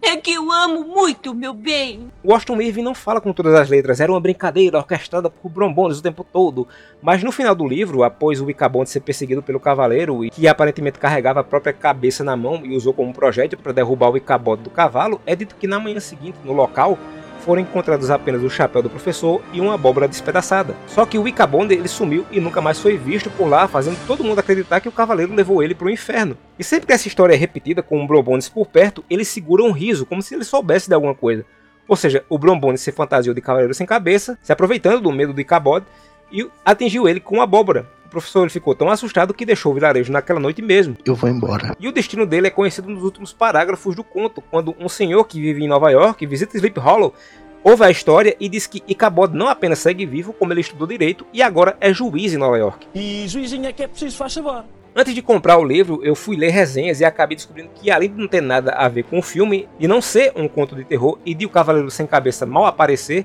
É 0.03 0.17
que 0.17 0.33
eu 0.33 0.51
amo 0.51 0.83
muito, 0.83 1.35
meu 1.35 1.53
bem. 1.53 2.11
O 2.25 2.33
Washington 2.33 2.61
Irving 2.61 2.83
não 2.83 2.95
fala 2.95 3.21
com 3.21 3.33
todas 3.33 3.55
as 3.55 3.69
letras, 3.69 4.01
era 4.01 4.11
uma 4.11 4.21
brincadeira 4.21 4.79
orquestrada 4.79 5.29
por 5.29 5.51
Brombones 5.51 5.99
o 5.99 6.03
tempo 6.03 6.25
todo. 6.25 6.67
Mas 7.03 7.23
no 7.23 7.31
final 7.31 7.55
do 7.55 7.69
livro, 7.69 8.03
após 8.03 8.41
o 8.41 8.49
Icabond 8.49 8.89
ser 8.89 9.01
perseguido 9.01 9.43
pelo 9.43 9.61
cavaleiro 9.61 10.25
e 10.25 10.31
que 10.31 10.49
aparentemente 10.49 10.99
carregava 10.99 11.41
a 11.41 11.45
própria 11.45 11.73
cabeça 11.73 12.25
na 12.25 12.35
mão 12.35 12.63
e 12.65 12.75
usou 12.75 12.95
como 12.95 13.13
projétil 13.13 13.59
para 13.59 13.73
derrubar 13.73 14.11
o 14.11 14.17
Icabod 14.17 14.63
do 14.63 14.71
cavalo, 14.71 15.21
é 15.27 15.37
dito 15.37 15.55
que 15.55 15.67
na 15.67 15.79
manhã 15.79 16.01
seguinte, 16.01 16.39
no 16.45 16.53
local, 16.53 16.99
foram 17.41 17.63
encontrados 17.63 18.11
apenas 18.11 18.43
o 18.43 18.51
chapéu 18.51 18.83
do 18.83 18.91
professor 18.91 19.43
e 19.53 19.61
uma 19.61 19.75
abóbora 19.75 20.07
despedaçada. 20.07 20.77
Só 20.87 21.05
que 21.05 21.19
o 21.19 21.27
Icabonde 21.27 21.75
ele 21.75 21.89
sumiu 21.89 22.25
e 22.31 22.41
nunca 22.41 22.61
mais 22.61 22.79
foi 22.79 22.97
visto 22.97 23.31
por 23.31 23.49
lá, 23.49 23.67
fazendo 23.67 23.99
todo 24.07 24.23
mundo 24.25 24.39
acreditar 24.39 24.81
que 24.81 24.89
o 24.89 24.93
cavaleiro 24.93 25.35
levou 25.35 25.63
ele 25.63 25.75
para 25.75 25.87
o 25.87 25.91
inferno. 25.91 26.37
E 26.59 26.65
sempre 26.65 26.87
que 26.87 26.93
essa 26.93 27.09
história 27.09 27.35
é 27.35 27.37
repetida 27.37 27.83
com 27.83 28.03
o 28.03 28.07
Brombones 28.07 28.49
por 28.49 28.67
perto, 28.67 29.05
ele 29.11 29.25
segura 29.25 29.63
um 29.63 29.73
riso, 29.73 30.07
como 30.07 30.23
se 30.23 30.35
ele 30.35 30.45
soubesse 30.45 30.89
de 30.89 30.95
alguma 30.95 31.15
coisa. 31.15 31.45
Ou 31.89 31.97
seja, 31.97 32.25
o 32.29 32.39
Brombones 32.39 32.81
se 32.81 32.93
fantasiou 32.93 33.35
de 33.35 33.41
cavaleiro 33.41 33.75
sem 33.75 33.87
cabeça, 33.87 34.39
se 34.43 34.53
aproveitando 34.53 35.01
do 35.01 35.11
medo 35.11 35.33
do 35.33 35.41
Icabod, 35.41 35.85
e 36.31 36.49
atingiu 36.65 37.09
ele 37.09 37.19
com 37.19 37.37
uma 37.37 37.45
abóbora. 37.45 37.87
O 38.11 38.19
professor 38.19 38.41
ele 38.41 38.51
ficou 38.51 38.75
tão 38.75 38.91
assustado 38.91 39.33
que 39.33 39.47
deixou 39.47 39.71
o 39.71 39.75
vilarejo 39.77 40.11
naquela 40.11 40.41
noite 40.41 40.61
mesmo. 40.61 40.97
Eu 41.05 41.15
vou 41.15 41.31
embora. 41.31 41.77
E 41.79 41.87
o 41.87 41.93
destino 41.93 42.27
dele 42.27 42.49
é 42.49 42.51
conhecido 42.51 42.91
nos 42.91 43.05
últimos 43.05 43.33
parágrafos 43.33 43.95
do 43.95 44.03
conto, 44.03 44.43
quando 44.51 44.75
um 44.81 44.89
senhor 44.89 45.23
que 45.29 45.41
vive 45.41 45.63
em 45.63 45.69
Nova 45.69 45.93
York 45.93 46.27
visita 46.27 46.57
Sleep 46.57 46.77
Hollow 46.81 47.15
ouve 47.63 47.85
a 47.85 47.91
história 47.91 48.35
e 48.41 48.49
diz 48.49 48.67
que 48.67 48.83
Icabod 48.89 49.33
não 49.33 49.47
apenas 49.47 49.79
segue 49.79 50.05
vivo, 50.05 50.33
como 50.33 50.53
ele 50.53 50.61
estudou 50.61 50.89
direito 50.89 51.25
e 51.33 51.41
agora 51.41 51.77
é 51.81 51.95
juiz 51.95 52.35
em 52.35 52.37
Nova 52.37 52.59
York. 52.59 52.89
E 52.93 53.29
juizinho 53.29 53.67
é 53.67 53.73
que 53.73 53.85
é 53.85 53.87
preciso, 53.87 54.17
faz 54.17 54.35
favor. 54.35 54.65
Antes 54.97 55.15
de 55.15 55.23
comprar 55.23 55.57
o 55.59 55.65
livro, 55.65 56.01
eu 56.03 56.17
fui 56.17 56.37
ler 56.37 56.51
resenhas 56.51 57.01
e 57.01 57.05
acabei 57.05 57.37
descobrindo 57.37 57.71
que, 57.77 57.93
além 57.93 58.11
de 58.11 58.19
não 58.19 58.27
ter 58.27 58.41
nada 58.41 58.73
a 58.73 58.89
ver 58.89 59.05
com 59.05 59.21
o 59.21 59.23
filme, 59.23 59.69
e 59.79 59.87
não 59.87 60.03
ser 60.03 60.33
um 60.35 60.49
conto 60.49 60.75
de 60.75 60.83
terror 60.83 61.17
e 61.25 61.33
de 61.33 61.47
o 61.47 61.49
Cavaleiro 61.49 61.93
Sem 61.93 62.09
Cabeça 62.09 62.45
mal 62.45 62.67
aparecer, 62.67 63.25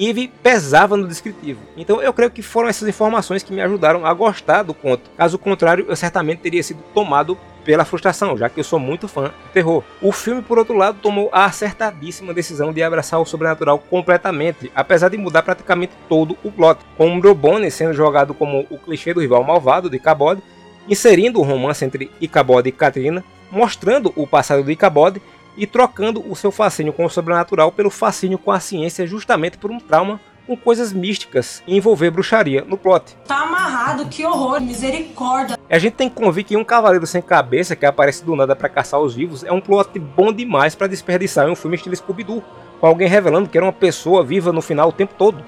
Eve 0.00 0.32
pesava 0.42 0.96
no 0.96 1.06
descritivo. 1.06 1.60
Então 1.76 2.00
eu 2.00 2.12
creio 2.12 2.30
que 2.30 2.40
foram 2.40 2.68
essas 2.70 2.88
informações 2.88 3.42
que 3.42 3.52
me 3.52 3.60
ajudaram 3.60 4.06
a 4.06 4.14
gostar 4.14 4.62
do 4.62 4.72
conto. 4.72 5.10
Caso 5.14 5.38
contrário, 5.38 5.84
eu 5.86 5.94
certamente 5.94 6.40
teria 6.40 6.62
sido 6.62 6.82
tomado 6.94 7.36
pela 7.64 7.84
frustração, 7.84 8.38
já 8.38 8.48
que 8.48 8.58
eu 8.58 8.64
sou 8.64 8.78
muito 8.78 9.06
fã 9.06 9.24
de 9.24 9.52
terror. 9.52 9.84
O 10.00 10.10
filme, 10.10 10.40
por 10.40 10.58
outro 10.58 10.74
lado, 10.74 10.98
tomou 11.02 11.28
a 11.30 11.44
acertadíssima 11.44 12.32
decisão 12.32 12.72
de 12.72 12.82
abraçar 12.82 13.20
o 13.20 13.26
sobrenatural 13.26 13.78
completamente, 13.78 14.72
apesar 14.74 15.10
de 15.10 15.18
mudar 15.18 15.42
praticamente 15.42 15.92
todo 16.08 16.34
o 16.42 16.50
plot, 16.50 16.80
com 16.96 17.20
Brobone 17.20 17.70
sendo 17.70 17.92
jogado 17.92 18.32
como 18.32 18.66
o 18.70 18.78
clichê 18.78 19.12
do 19.12 19.20
rival 19.20 19.44
malvado 19.44 19.90
de 19.90 19.96
Icabod, 19.96 20.42
inserindo 20.88 21.38
o 21.38 21.44
romance 21.44 21.84
entre 21.84 22.10
Icabod 22.22 22.66
e 22.66 22.72
Katrina, 22.72 23.22
mostrando 23.52 24.12
o 24.16 24.26
passado 24.26 24.62
de 24.62 24.72
Icabod 24.72 25.20
e 25.60 25.66
trocando 25.66 26.24
o 26.26 26.34
seu 26.34 26.50
fascínio 26.50 26.90
com 26.90 27.04
o 27.04 27.10
sobrenatural 27.10 27.70
pelo 27.70 27.90
fascínio 27.90 28.38
com 28.38 28.50
a 28.50 28.58
ciência 28.58 29.06
justamente 29.06 29.58
por 29.58 29.70
um 29.70 29.78
trauma 29.78 30.18
com 30.46 30.56
coisas 30.56 30.90
místicas 30.90 31.62
e 31.66 31.76
envolver 31.76 32.10
bruxaria 32.10 32.64
no 32.66 32.78
plot. 32.78 33.14
Tá 33.26 33.42
amarrado, 33.42 34.06
que 34.06 34.24
horror, 34.24 34.58
misericórdia. 34.58 35.58
A 35.68 35.78
gente 35.78 35.92
tem 35.92 36.08
que 36.08 36.16
convir 36.16 36.44
que 36.44 36.56
um 36.56 36.64
cavaleiro 36.64 37.06
sem 37.06 37.20
cabeça 37.20 37.76
que 37.76 37.84
aparece 37.84 38.24
do 38.24 38.34
nada 38.34 38.56
para 38.56 38.70
caçar 38.70 38.98
os 38.98 39.14
vivos 39.14 39.44
é 39.44 39.52
um 39.52 39.60
plot 39.60 39.98
bom 39.98 40.32
demais 40.32 40.74
para 40.74 40.86
desperdiçar 40.86 41.46
em 41.46 41.52
um 41.52 41.54
filme 41.54 41.76
estilo 41.76 41.94
Scooby-Doo, 41.94 42.42
com 42.80 42.86
alguém 42.86 43.06
revelando 43.06 43.48
que 43.48 43.58
era 43.58 43.66
uma 43.66 43.72
pessoa 43.72 44.24
viva 44.24 44.50
no 44.52 44.62
final 44.62 44.88
o 44.88 44.92
tempo 44.92 45.12
todo. 45.16 45.44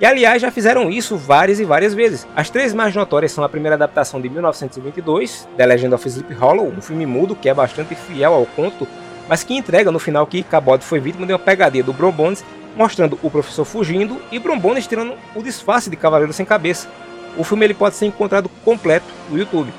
E 0.00 0.06
aliás, 0.06 0.40
já 0.40 0.50
fizeram 0.52 0.90
isso 0.90 1.16
várias 1.16 1.58
e 1.58 1.64
várias 1.64 1.92
vezes. 1.92 2.26
As 2.36 2.50
três 2.50 2.72
mais 2.72 2.94
notórias 2.94 3.32
são 3.32 3.42
a 3.42 3.48
primeira 3.48 3.74
adaptação 3.74 4.20
de 4.20 4.28
1922, 4.28 5.48
The 5.56 5.66
Legend 5.66 5.94
of 5.94 6.06
Sleep 6.06 6.34
Hollow, 6.34 6.68
um 6.68 6.80
filme 6.80 7.04
mudo 7.04 7.34
que 7.34 7.48
é 7.48 7.54
bastante 7.54 7.94
fiel 7.94 8.32
ao 8.32 8.46
conto, 8.46 8.86
mas 9.28 9.42
que 9.42 9.54
entrega 9.54 9.90
no 9.90 9.98
final 9.98 10.26
que 10.26 10.42
Cabot 10.42 10.82
foi 10.82 11.00
vítima 11.00 11.26
de 11.26 11.32
uma 11.32 11.38
pegadinha 11.38 11.84
do 11.84 11.92
Bron 11.92 12.12
Bones 12.12 12.44
mostrando 12.76 13.18
o 13.22 13.30
professor 13.30 13.64
fugindo 13.64 14.20
e 14.30 14.38
Brombones 14.38 14.86
tirando 14.86 15.14
o 15.34 15.42
disfarce 15.42 15.88
de 15.88 15.96
Cavaleiro 15.96 16.32
Sem 16.32 16.44
Cabeça. 16.44 16.88
O 17.36 17.42
filme 17.42 17.64
ele 17.64 17.74
pode 17.74 17.96
ser 17.96 18.06
encontrado 18.06 18.48
completo 18.64 19.06
no 19.30 19.38
YouTube. 19.38 19.72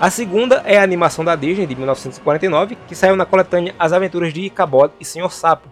A 0.00 0.10
segunda 0.10 0.62
é 0.64 0.78
a 0.78 0.82
animação 0.82 1.24
da 1.24 1.36
Disney 1.36 1.66
de 1.66 1.76
1949, 1.76 2.76
que 2.88 2.94
saiu 2.94 3.14
na 3.16 3.26
coletânea 3.26 3.74
As 3.78 3.92
Aventuras 3.92 4.32
de 4.32 4.42
Icabod 4.42 4.92
e 4.98 5.04
Senhor 5.04 5.30
Sapo. 5.32 5.68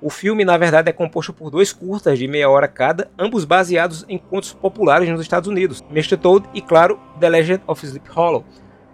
O 0.00 0.10
filme, 0.10 0.44
na 0.44 0.56
verdade, 0.56 0.90
é 0.90 0.92
composto 0.92 1.32
por 1.32 1.50
dois 1.50 1.72
curtas 1.72 2.18
de 2.18 2.26
meia 2.26 2.50
hora 2.50 2.66
cada, 2.66 3.08
ambos 3.16 3.44
baseados 3.44 4.04
em 4.08 4.18
contos 4.18 4.52
populares 4.52 5.08
nos 5.08 5.20
Estados 5.20 5.48
Unidos, 5.48 5.82
Mr. 5.90 6.16
Toad 6.16 6.48
e, 6.52 6.60
claro, 6.60 6.98
The 7.20 7.28
Legend 7.28 7.62
of 7.66 7.86
Sleep 7.86 8.08
Hollow. 8.10 8.44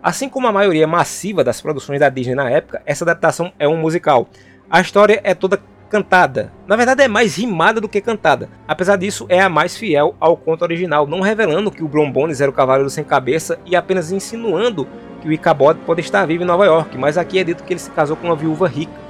Assim 0.02 0.28
como 0.28 0.46
a 0.46 0.52
maioria 0.52 0.86
massiva 0.86 1.42
das 1.42 1.60
produções 1.60 1.98
da 1.98 2.08
Disney 2.08 2.34
na 2.34 2.48
época, 2.48 2.80
essa 2.86 3.04
adaptação 3.04 3.52
é 3.58 3.66
um 3.66 3.76
musical. 3.76 4.28
A 4.70 4.80
história 4.80 5.20
é 5.24 5.34
toda 5.34 5.60
cantada. 5.90 6.52
Na 6.66 6.76
verdade 6.76 7.02
é 7.02 7.08
mais 7.08 7.36
rimada 7.36 7.80
do 7.80 7.88
que 7.88 8.00
cantada. 8.00 8.48
Apesar 8.66 8.96
disso, 8.96 9.26
é 9.28 9.40
a 9.40 9.48
mais 9.48 9.76
fiel 9.76 10.14
ao 10.20 10.36
conto 10.36 10.62
original, 10.62 11.06
não 11.06 11.20
revelando 11.20 11.70
que 11.70 11.82
o 11.82 11.88
Brombones 11.88 12.40
era 12.40 12.50
o 12.50 12.54
cavaleiro 12.54 12.90
sem 12.90 13.02
cabeça 13.02 13.58
e 13.66 13.74
apenas 13.74 14.12
insinuando 14.12 14.86
que 15.20 15.28
o 15.28 15.32
Icabod 15.32 15.80
pode 15.84 16.00
estar 16.00 16.24
vivo 16.26 16.44
em 16.44 16.46
Nova 16.46 16.64
York, 16.64 16.96
mas 16.96 17.18
aqui 17.18 17.38
é 17.38 17.44
dito 17.44 17.64
que 17.64 17.72
ele 17.72 17.80
se 17.80 17.90
casou 17.90 18.16
com 18.16 18.28
uma 18.28 18.36
viúva 18.36 18.68
rica. 18.68 19.07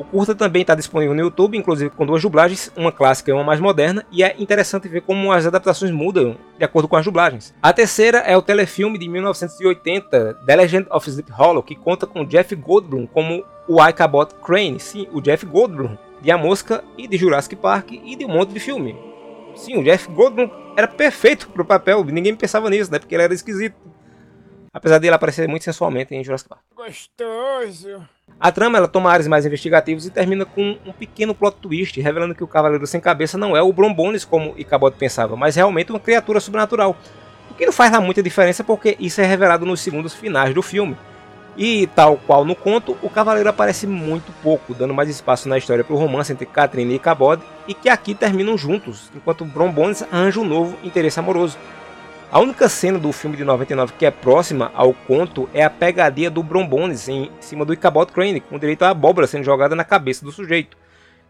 O 0.00 0.04
curta 0.04 0.34
também 0.34 0.62
está 0.62 0.74
disponível 0.74 1.14
no 1.14 1.20
YouTube, 1.20 1.58
inclusive 1.58 1.90
com 1.90 2.06
duas 2.06 2.22
dublagens, 2.22 2.72
uma 2.74 2.90
clássica 2.90 3.30
e 3.30 3.34
uma 3.34 3.44
mais 3.44 3.60
moderna, 3.60 4.02
e 4.10 4.24
é 4.24 4.34
interessante 4.38 4.88
ver 4.88 5.02
como 5.02 5.30
as 5.30 5.44
adaptações 5.44 5.92
mudam 5.92 6.38
de 6.58 6.64
acordo 6.64 6.88
com 6.88 6.96
as 6.96 7.04
dublagens. 7.04 7.54
A 7.60 7.70
terceira 7.70 8.16
é 8.20 8.34
o 8.34 8.40
telefilme 8.40 8.98
de 8.98 9.06
1980, 9.06 10.38
The 10.46 10.56
Legend 10.56 10.86
of 10.90 11.06
Sleep 11.06 11.30
Hollow, 11.30 11.62
que 11.62 11.76
conta 11.76 12.06
com 12.06 12.24
Jeff 12.24 12.56
Goldblum 12.56 13.06
como 13.06 13.44
o 13.68 13.86
Icabod 13.86 14.34
Crane, 14.42 14.80
sim, 14.80 15.06
o 15.12 15.20
Jeff 15.20 15.44
Goldblum, 15.44 15.98
de 16.22 16.30
A 16.30 16.38
Mosca 16.38 16.82
e 16.96 17.06
de 17.06 17.18
Jurassic 17.18 17.54
Park 17.56 17.92
e 17.92 18.16
de 18.16 18.24
um 18.24 18.28
monte 18.28 18.54
de 18.54 18.60
filme. 18.60 18.96
Sim, 19.54 19.76
o 19.76 19.84
Jeff 19.84 20.10
Goldblum 20.10 20.48
era 20.78 20.88
perfeito 20.88 21.50
pro 21.50 21.62
papel, 21.62 22.02
ninguém 22.04 22.34
pensava 22.34 22.70
nisso, 22.70 22.90
né? 22.90 22.98
Porque 22.98 23.14
ele 23.14 23.24
era 23.24 23.34
esquisito. 23.34 23.76
Apesar 24.72 24.98
dele 24.98 25.14
aparecer 25.14 25.48
muito 25.48 25.64
sensualmente 25.64 26.14
em 26.14 26.22
Jurassic 26.22 26.48
Park. 26.48 26.62
Gostoso. 26.76 28.06
A 28.38 28.52
trama 28.52 28.78
ela 28.78 28.86
toma 28.86 29.10
áreas 29.10 29.26
mais 29.26 29.44
investigativos 29.44 30.06
e 30.06 30.10
termina 30.10 30.44
com 30.44 30.78
um 30.86 30.92
pequeno 30.92 31.34
plot 31.34 31.56
twist, 31.56 32.00
revelando 32.00 32.34
que 32.34 32.44
o 32.44 32.46
Cavaleiro 32.46 32.86
Sem 32.86 33.00
Cabeça 33.00 33.36
não 33.36 33.56
é 33.56 33.62
o 33.62 33.72
Brombones 33.72 34.24
como 34.24 34.54
Icabod 34.56 34.96
pensava, 34.96 35.34
mas 35.36 35.56
realmente 35.56 35.90
uma 35.90 35.98
criatura 35.98 36.38
sobrenatural. 36.38 36.96
O 37.50 37.54
que 37.54 37.66
não 37.66 37.72
faz 37.72 37.90
lá 37.90 38.00
muita 38.00 38.22
diferença 38.22 38.62
porque 38.62 38.96
isso 39.00 39.20
é 39.20 39.26
revelado 39.26 39.66
nos 39.66 39.80
segundos 39.80 40.14
finais 40.14 40.54
do 40.54 40.62
filme. 40.62 40.96
E 41.56 41.88
tal 41.88 42.16
qual 42.16 42.44
no 42.44 42.54
conto, 42.54 42.96
o 43.02 43.10
Cavaleiro 43.10 43.48
aparece 43.48 43.86
muito 43.86 44.32
pouco, 44.40 44.72
dando 44.72 44.94
mais 44.94 45.10
espaço 45.10 45.48
na 45.48 45.58
história 45.58 45.82
para 45.82 45.94
o 45.94 45.98
romance 45.98 46.32
entre 46.32 46.46
Catherine 46.46 46.94
e 46.94 46.98
Cabod, 46.98 47.42
e 47.66 47.74
que 47.74 47.88
aqui 47.88 48.14
terminam 48.14 48.56
juntos, 48.56 49.10
enquanto 49.14 49.44
Brombones 49.44 50.02
arranja 50.02 50.40
um 50.40 50.44
novo 50.44 50.78
interesse 50.84 51.18
amoroso. 51.18 51.58
A 52.32 52.38
única 52.38 52.68
cena 52.68 52.96
do 52.96 53.10
filme 53.10 53.36
de 53.36 53.42
99 53.44 53.94
que 53.98 54.06
é 54.06 54.10
próxima 54.10 54.70
ao 54.72 54.94
conto 54.94 55.50
é 55.52 55.64
a 55.64 55.68
pegadinha 55.68 56.30
do 56.30 56.44
Brombones 56.44 57.08
em 57.08 57.28
cima 57.40 57.64
do 57.64 57.72
Icabod 57.72 58.12
Crane, 58.12 58.40
com 58.40 58.56
direito 58.56 58.84
à 58.84 58.90
abóbora 58.90 59.26
sendo 59.26 59.42
jogada 59.42 59.74
na 59.74 59.82
cabeça 59.82 60.24
do 60.24 60.30
sujeito. 60.30 60.76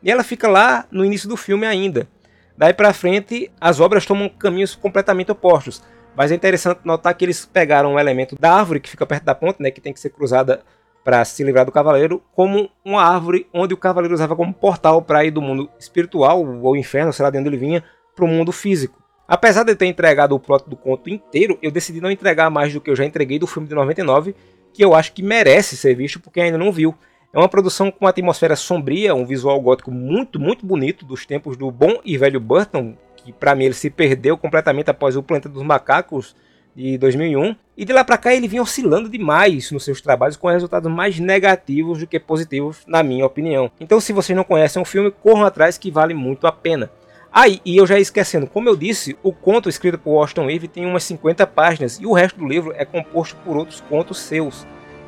E 0.02 0.10
ela 0.10 0.22
fica 0.22 0.46
lá 0.46 0.84
no 0.90 1.02
início 1.02 1.26
do 1.26 1.38
filme 1.38 1.66
ainda. 1.66 2.06
Daí 2.54 2.74
para 2.74 2.92
frente, 2.92 3.50
as 3.58 3.80
obras 3.80 4.04
tomam 4.04 4.28
caminhos 4.28 4.74
completamente 4.74 5.32
opostos. 5.32 5.82
Mas 6.14 6.30
é 6.30 6.34
interessante 6.34 6.80
notar 6.84 7.14
que 7.14 7.24
eles 7.24 7.46
pegaram 7.46 7.94
um 7.94 7.98
elemento 7.98 8.36
da 8.38 8.52
árvore 8.52 8.78
que 8.78 8.90
fica 8.90 9.06
perto 9.06 9.24
da 9.24 9.34
ponte, 9.34 9.62
né, 9.62 9.70
que 9.70 9.80
tem 9.80 9.94
que 9.94 10.00
ser 10.00 10.10
cruzada 10.10 10.60
para 11.02 11.24
se 11.24 11.42
livrar 11.42 11.64
do 11.64 11.72
cavaleiro, 11.72 12.22
como 12.34 12.68
uma 12.84 13.02
árvore 13.02 13.46
onde 13.54 13.72
o 13.72 13.78
cavaleiro 13.78 14.14
usava 14.14 14.36
como 14.36 14.52
portal 14.52 15.00
para 15.00 15.24
ir 15.24 15.30
do 15.30 15.40
mundo 15.40 15.70
espiritual 15.78 16.44
ou 16.44 16.76
inferno, 16.76 17.10
sei 17.10 17.22
lá 17.22 17.30
de 17.30 17.38
onde 17.38 17.48
ele 17.48 17.56
vinha, 17.56 17.82
para 18.14 18.26
o 18.26 18.28
mundo 18.28 18.52
físico. 18.52 18.99
Apesar 19.30 19.62
de 19.62 19.70
eu 19.70 19.76
ter 19.76 19.86
entregado 19.86 20.34
o 20.34 20.40
plot 20.40 20.68
do 20.68 20.74
conto 20.74 21.08
inteiro, 21.08 21.56
eu 21.62 21.70
decidi 21.70 22.00
não 22.00 22.10
entregar 22.10 22.50
mais 22.50 22.74
do 22.74 22.80
que 22.80 22.90
eu 22.90 22.96
já 22.96 23.04
entreguei 23.04 23.38
do 23.38 23.46
filme 23.46 23.68
de 23.68 23.76
99, 23.76 24.34
que 24.72 24.84
eu 24.84 24.92
acho 24.92 25.12
que 25.12 25.22
merece 25.22 25.76
ser 25.76 25.94
visto 25.94 26.18
porque 26.18 26.40
ainda 26.40 26.58
não 26.58 26.72
viu. 26.72 26.92
É 27.32 27.38
uma 27.38 27.48
produção 27.48 27.92
com 27.92 28.04
uma 28.04 28.10
atmosfera 28.10 28.56
sombria, 28.56 29.14
um 29.14 29.24
visual 29.24 29.60
gótico 29.60 29.92
muito, 29.92 30.40
muito 30.40 30.66
bonito 30.66 31.04
dos 31.04 31.24
tempos 31.24 31.56
do 31.56 31.70
bom 31.70 32.00
e 32.04 32.18
velho 32.18 32.40
Burton, 32.40 32.96
que 33.18 33.32
para 33.32 33.54
mim 33.54 33.66
ele 33.66 33.74
se 33.74 33.88
perdeu 33.88 34.36
completamente 34.36 34.90
após 34.90 35.14
o 35.14 35.22
Planeta 35.22 35.48
dos 35.48 35.62
Macacos 35.62 36.34
de 36.74 36.98
2001. 36.98 37.54
E 37.76 37.84
de 37.84 37.92
lá 37.92 38.02
para 38.02 38.18
cá 38.18 38.34
ele 38.34 38.48
vinha 38.48 38.62
oscilando 38.62 39.08
demais 39.08 39.70
nos 39.70 39.84
seus 39.84 40.00
trabalhos 40.00 40.36
com 40.36 40.48
resultados 40.48 40.90
mais 40.90 41.20
negativos 41.20 42.00
do 42.00 42.06
que 42.08 42.18
positivos, 42.18 42.78
na 42.84 43.00
minha 43.04 43.24
opinião. 43.24 43.70
Então, 43.78 44.00
se 44.00 44.12
vocês 44.12 44.36
não 44.36 44.42
conhecem 44.42 44.82
o 44.82 44.84
filme, 44.84 45.12
corram 45.12 45.44
atrás 45.44 45.78
que 45.78 45.88
vale 45.88 46.14
muito 46.14 46.48
a 46.48 46.52
pena. 46.52 46.90
Ah, 47.32 47.48
e 47.48 47.76
eu 47.76 47.86
já 47.86 47.94
ia 47.94 48.02
esquecendo, 48.02 48.48
como 48.48 48.68
eu 48.68 48.74
disse, 48.74 49.16
o 49.22 49.32
conto 49.32 49.68
escrito 49.68 49.98
por 49.98 50.10
Washington 50.14 50.50
Irving 50.50 50.66
tem 50.66 50.86
umas 50.86 51.04
50 51.04 51.46
páginas 51.46 51.98
e 52.00 52.04
o 52.04 52.12
resto 52.12 52.40
do 52.40 52.46
livro 52.46 52.72
é 52.76 52.84
composto 52.84 53.36
por 53.44 53.56
outros 53.56 53.80
contos 53.82 54.18
seus. 54.18 54.66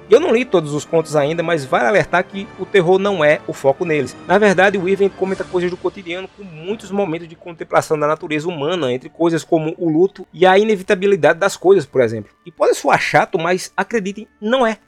Eu 0.09 0.21
não 0.21 0.33
li 0.33 0.45
todos 0.45 0.75
os 0.75 0.85
contos 0.85 1.17
ainda, 1.17 1.43
mas 1.43 1.65
vale 1.65 1.87
alertar 1.87 2.23
que 2.23 2.47
o 2.59 2.67
terror 2.67 2.99
não 2.99 3.25
é 3.25 3.41
o 3.47 3.53
foco 3.53 3.85
neles. 3.85 4.15
Na 4.27 4.37
verdade, 4.37 4.77
o 4.79 4.89
Irving 4.89 5.09
comenta 5.09 5.43
coisas 5.43 5.71
do 5.71 5.77
cotidiano 5.77 6.29
com 6.37 6.45
muitos 6.45 6.91
momentos 6.91 7.27
de 7.27 7.35
contemplação 7.35 7.99
da 7.99 8.07
natureza 8.07 8.47
humana, 8.47 8.93
entre 8.93 9.09
coisas 9.09 9.43
como 9.43 9.75
o 9.79 9.89
luto 9.89 10.27
e 10.33 10.45
a 10.45 10.59
inevitabilidade 10.59 11.39
das 11.39 11.57
coisas, 11.57 11.87
por 11.87 12.01
exemplo. 12.03 12.31
E 12.45 12.53
pode 12.53 12.75
soar 12.77 13.01
chato, 13.01 13.39
mas 13.39 13.73
acreditem, 13.77 14.29
não 14.41 14.67
é. 14.67 14.79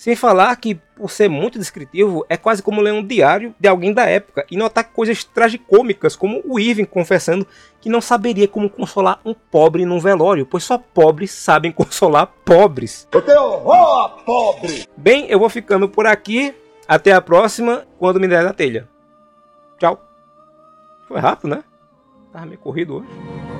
Sem 0.00 0.16
falar 0.16 0.56
que, 0.56 0.76
por 0.96 1.10
ser 1.10 1.28
muito 1.28 1.58
descritivo, 1.58 2.24
é 2.26 2.34
quase 2.34 2.62
como 2.62 2.80
ler 2.80 2.94
um 2.94 3.06
diário 3.06 3.54
de 3.60 3.68
alguém 3.68 3.92
da 3.92 4.06
época 4.06 4.46
e 4.50 4.56
notar 4.56 4.82
coisas 4.82 5.22
tragicômicas, 5.24 6.16
como 6.16 6.40
o 6.46 6.58
Irving 6.58 6.86
confessando 6.86 7.46
que 7.82 7.90
não 7.90 8.00
saberia 8.00 8.48
como 8.48 8.70
consolar 8.70 9.20
um 9.26 9.34
pobre 9.34 9.84
num 9.84 10.00
velório, 10.00 10.46
pois 10.46 10.64
só 10.64 10.78
pobres 10.78 11.32
sabem 11.32 11.70
consolar 11.76 12.28
pobres. 12.46 13.06
Eu 13.12 13.20
tenho 13.20 13.42
horror 13.42 14.24
pobre! 14.24 14.88
Bem, 14.96 15.26
eu 15.28 15.38
vou 15.38 15.50
ficando 15.50 15.86
por 15.86 16.06
aqui. 16.06 16.54
Até 16.88 17.12
a 17.12 17.20
próxima, 17.20 17.86
quando 17.98 18.18
me 18.18 18.26
der 18.26 18.42
na 18.42 18.54
telha. 18.54 18.88
Tchau. 19.78 20.02
Foi 21.06 21.20
rápido, 21.20 21.50
né? 21.50 21.62
Tava 22.32 22.46
meio 22.46 22.58
corrido 22.58 22.96
hoje. 22.96 23.59